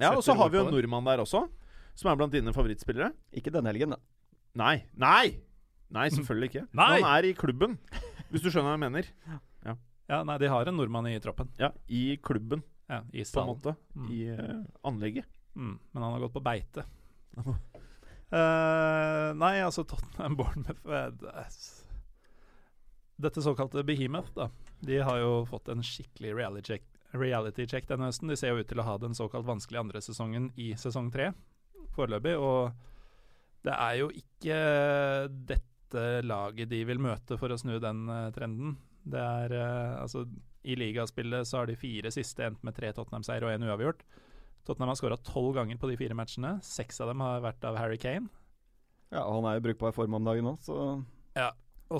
[0.01, 1.43] ja og så har vi jo en nordmann der også,
[1.97, 3.09] som er blant dine favorittspillere.
[3.37, 4.01] Ikke denne helgen, da.
[4.57, 4.75] Nei.
[4.97, 5.37] Nei!
[5.95, 6.65] Nei, selvfølgelig ikke.
[6.75, 6.93] Nei!
[6.97, 7.77] Han er i klubben,
[8.31, 9.11] hvis du skjønner hva jeg mener.
[10.07, 11.49] Ja, nei, de har en nordmann i troppen.
[11.59, 13.73] Ja, I klubben, Ja, I på en måte.
[13.91, 14.11] Mm.
[14.15, 15.27] I uh, anlegget.
[15.55, 16.85] Mm, men han har gått på beite.
[17.37, 21.51] uh, nei, altså Tottenham Bournemouth eh,
[23.17, 24.47] Dette såkalte Behemoth, da.
[24.79, 28.31] De har jo fått en skikkelig reality check, reality check denne høsten.
[28.31, 31.33] De ser jo ut til å ha den såkalt vanskelige andre sesongen i sesong tre
[31.97, 32.37] foreløpig.
[32.37, 32.71] Og
[33.67, 34.61] det er jo ikke
[35.87, 38.75] dette laget de vil møte for å snu den eh, trenden.
[39.07, 40.25] Det er eh, altså
[40.67, 44.03] I ligaspillet så har de fire siste endt med tre Tottenham-seier og én uavgjort.
[44.67, 46.57] Tottenham har skåra tolv ganger på de fire matchene.
[46.63, 48.27] Seks av dem har vært av Harry Kane.
[49.13, 50.97] Ja, han er jo brukbar form om dagen nå, så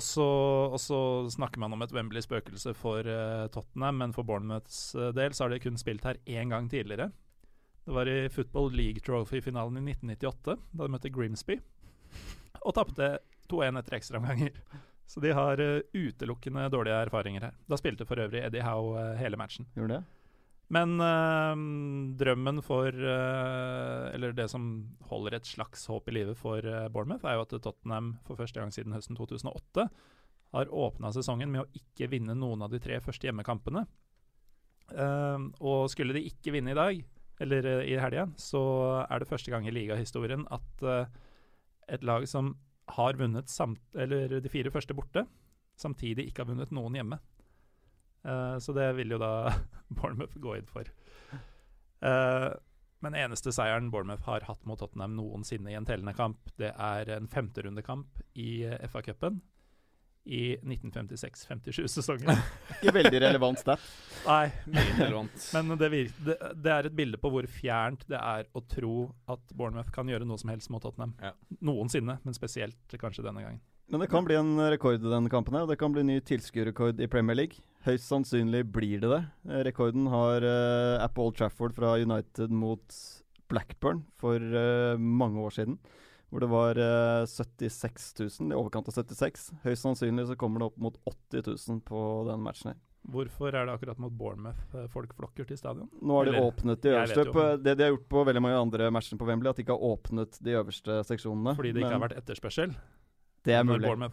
[0.04, 0.24] så,
[0.68, 0.98] og så
[1.32, 5.62] snakker man om et Wembley-spøkelse for uh, Tottenham, men for Bournemouths del så har de
[5.64, 7.06] kun spilt her én gang tidligere.
[7.86, 11.56] Det var i Football League Trophy-finalen i 1998, da de møtte Grimsby.
[12.68, 13.14] Og tapte
[13.50, 14.62] 2-1 etter ekstraomganger.
[15.08, 17.58] Så de har uh, utelukkende dårlige erfaringer her.
[17.68, 19.68] Da spilte for øvrig Eddie Howe uh, hele matchen.
[19.76, 20.04] gjorde det.
[20.74, 21.60] Men eh,
[22.20, 24.68] drømmen for eh, Eller det som
[25.08, 28.60] holder et slags håp i livet for eh, Bournemouth, er jo at Tottenham for første
[28.60, 29.88] gang siden høsten 2008
[30.56, 33.82] har åpna sesongen med å ikke vinne noen av de tre første hjemmekampene.
[34.88, 37.02] Uh, og skulle de ikke vinne i dag,
[37.44, 38.62] eller i helga, så
[39.02, 41.04] er det første gang i ligahistorien at uh,
[41.84, 42.54] et lag som
[42.96, 45.26] har vunnet samt, eller de fire første borte,
[45.78, 47.20] samtidig ikke har vunnet noen hjemme.
[48.26, 49.52] Uh, så det vil jo da
[49.96, 50.88] Bournemouth gå inn for.
[52.02, 52.50] Uh,
[53.04, 57.12] men eneste seieren Bournemouth har hatt mot Tottenham noensinne i en tellende kamp, det er
[57.14, 59.38] en femterundekamp i eh, FA-cupen
[60.28, 62.42] i 1956-57-sesongen.
[62.78, 63.82] Ikke veldig relevant stat.
[64.26, 64.50] Nei,
[64.98, 65.48] relevant.
[65.56, 69.08] men det, vir det, det er et bilde på hvor fjernt det er å tro
[69.32, 71.16] at Bournemouth kan gjøre noe som helst mot Tottenham.
[71.22, 71.32] Ja.
[71.64, 73.64] Noensinne, men spesielt kanskje denne gangen.
[73.88, 75.56] Men det kan bli en rekord i denne kampen.
[75.56, 77.62] og Det kan bli ny tilskuerrekord i Premier League.
[77.86, 79.22] Høyst sannsynlig blir det det.
[79.48, 82.98] Eh, Rekorden har uh, Apple Old Trafford fra United mot
[83.48, 85.78] Blackburn for uh, mange år siden.
[86.28, 89.48] Hvor det var eh, 76 000, i overkant av 76.
[89.64, 92.78] Høyst sannsynlig så kommer det opp mot 80 000 på den matchen her.
[93.08, 95.88] Hvorfor er det akkurat mot Bournemouth eh, folk flokker til stadion?
[96.02, 97.24] Nå har de Eller, åpnet de øverste.
[97.32, 99.76] På, det de har gjort på veldig mange andre matcher på Wembley, at de ikke
[99.78, 101.56] har åpnet de øverste seksjonene.
[101.56, 102.76] Fordi det ikke Men har vært etterspørsel
[103.48, 103.88] Det er mulig.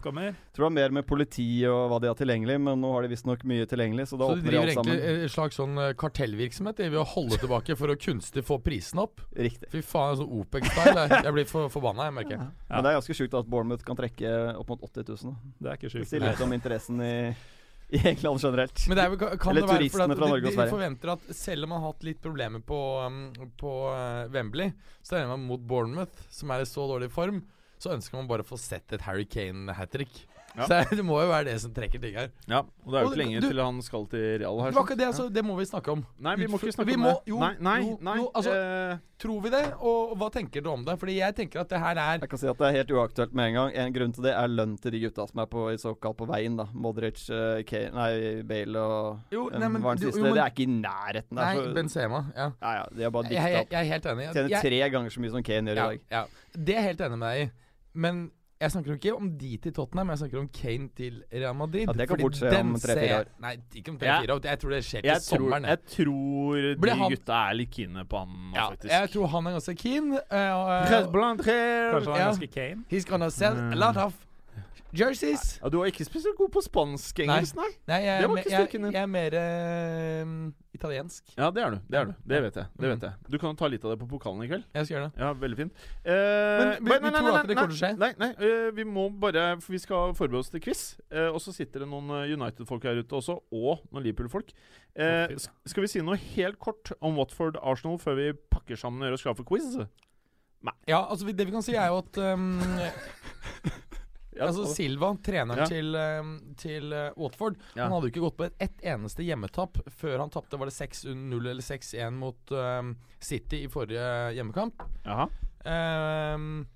[0.56, 3.44] det var mer med politi og hva de har tilgjengelig, men nå har de visstnok
[3.48, 6.78] mye tilgjengelig, så da Så de de driver alt egentlig en slags sånn eh, kartellvirksomhet
[6.86, 9.20] ved å holde tilbake for å kunstig få prisen opp.
[9.36, 9.68] Riktig.
[9.74, 11.08] Fy faen, sånn OPEC-style.
[11.12, 12.38] Jeg- blir for forbanna, jeg merker.
[12.70, 15.34] Men det er ganske sjukt at Bournemouth kan trekke opp mot 80 000.
[15.34, 15.36] da.
[15.60, 16.08] Det er ikke Det sjukt.
[16.14, 17.12] sier litt om interessen i,
[17.92, 18.86] i England generelt.
[18.88, 20.72] Men det er, kan Eller det være turistene fra Norge og de Sverige.
[20.72, 23.20] forventer at selv om man har hatt litt problemer på, um,
[23.60, 24.72] på uh, Wembley,
[25.04, 27.42] så regner man mot Bournemouth, som er i så dårlig form,
[27.78, 30.26] så ønsker man bare å få sett et Harry Kane-hat trick.
[30.56, 30.64] Ja.
[30.64, 32.30] Så det må jo være det som trekker ting her.
[32.48, 34.70] Ja, og det er jo ikke lenge du- til han skal til Real her.
[34.72, 34.96] Det sånn.
[34.96, 36.06] det, altså, det må vi snakke om.
[36.18, 37.28] Nei, vi må ikke snakke Vi om må- det.
[37.28, 38.14] jo, nei, nei, jo, nei.
[38.22, 38.54] jo, altså-
[38.94, 40.94] uh, Tror vi det, og hva tenker du om det?
[41.00, 43.32] Fordi jeg tenker at det her er Jeg kan si at det er helt uaktuelt
[43.34, 43.70] med en gang.
[43.84, 46.26] En grunn til det er lønn til de gutta som er på, i såkalt på
[46.28, 46.56] veien.
[46.56, 50.22] da Modric, uh, Kane, nei, Bale og Jo, nei, men- var den jo, siste.
[50.22, 51.36] men- det er ikke i nærheten.
[51.36, 52.24] Der, Nei, Benzema.
[52.34, 52.52] Ja.
[52.62, 53.44] ja, ja, de har bare Jeg, opp.
[53.44, 54.32] jeg, jeg, jeg er helt enig.
[54.32, 56.00] Tjener Jeg- tre ganger så mye som Kane gjør ja, i dag.
[56.10, 56.24] ja.
[56.56, 57.50] Det er jeg helt enig med deg i.
[57.96, 58.30] Men
[58.60, 61.82] jeg snakker jo ikke om de til Tottenham, jeg snakker om Kane til Real Madrid.
[61.88, 63.26] Ja, det kan fort skje om tre-fire år.
[63.44, 64.40] Nei, ikke om tre-fire år.
[64.48, 65.64] Jeg tror det skjer til jeg, tror, sommeren.
[65.68, 68.92] jeg tror de han- gutta er litt kine på han nå, ja, faktisk.
[68.94, 70.12] jeg tror han er ganske keen.
[70.12, 72.84] Uh, tres- Kanskje han er ganske Kane?
[72.90, 74.14] he's gonna sell a lot of
[74.94, 75.56] jerseys.
[75.62, 77.68] Ja, du var ikke spesielt god på spansk-engelsk, nei.
[77.90, 78.86] Nei, jeg, Det var ikke jeg, din.
[78.92, 81.32] jeg er mer uh, italiensk.
[81.36, 81.78] Ja, det er du.
[81.90, 82.12] Det er du.
[82.28, 82.66] Det vet jeg.
[82.78, 83.32] Det vet jeg.
[83.32, 84.64] Du kan ta litt av det på pokalen i kveld.
[84.76, 85.24] Jeg skal gjøre det.
[85.24, 85.72] Ja, veldig fint.
[86.04, 87.92] Uh, Men vi- nei, nei, tror nei, at det nei, kommer til å skje.
[87.98, 90.82] Nei, nei Uh, vi må bare For vi skal forberede oss til quiz.
[91.10, 94.50] og så sitter det noen United-folk her ute også, og noen Liverpool-folk.
[94.96, 99.18] Skal vi si noe helt kort om Watford Arsenal før vi pakker sammen og gjør
[99.18, 99.76] oss klar for quiz?
[100.88, 102.60] Ja, altså Det vi kan si, er jo at um,
[104.42, 105.66] Altså Silva, treneren Ja.
[105.70, 107.84] til, um, til uh, Watford, Ja.
[107.86, 110.74] han hadde jo ikke gått på et, ett eneste hjemmetapp før han tapte Var det
[110.76, 114.06] 6-0 eller 6-1 mot um, City i forrige
[114.36, 114.82] hjemmekamp.
[115.06, 115.28] Jaha.
[115.66, 116.66] Um,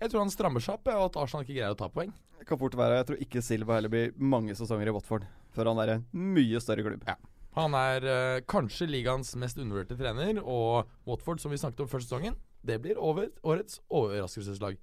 [0.00, 2.12] jeg tror han strammer seg opp, og at Arsenal ikke greier å ta poeng.
[2.38, 2.96] Det kan fort være.
[3.02, 6.58] Jeg tror ikke Silva heller blir mange sesonger i Watford før han er en mye
[6.64, 7.04] større klubb.
[7.06, 7.14] Ja.
[7.58, 12.00] Han er uh, kanskje ligaens mest undervurderte trener, og Watford, som vi snakket om før
[12.02, 14.78] sesongen, det blir over årets overraskelseslag.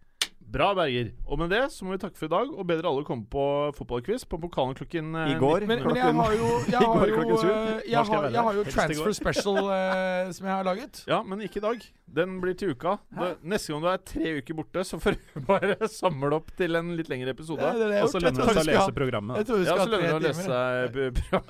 [0.50, 1.12] Bra, Berger.
[1.30, 3.44] Og med det så må vi takke for i dag, og bedre alle komme på
[3.78, 5.66] fotballquiz på pokalen klokken eh, I går.
[5.70, 9.14] Men, men jeg har jo Jeg har jo, Når jeg har, jeg har jo Transfer.
[9.20, 11.04] Special uh, som jeg har laget.
[11.10, 11.86] Ja, men ikke i dag.
[12.10, 12.96] Den blir til uka.
[13.14, 16.80] Da, neste gang du er tre uker borte, så får du bare samle opp til
[16.80, 17.62] en litt lengre episode.
[17.78, 19.44] Det det Og så lønner det seg å tror vi skal lese programmet.
[19.44, 21.44] Jeg Ja, så lønner det å lese seg bra.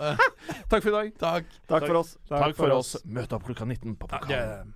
[0.74, 1.14] Takk for i dag.
[1.24, 1.56] Takk.
[1.72, 2.18] Takk for oss.
[2.28, 2.98] Takk for oss.
[3.08, 4.76] Møt opp klokka 19 på Ja, pokalen.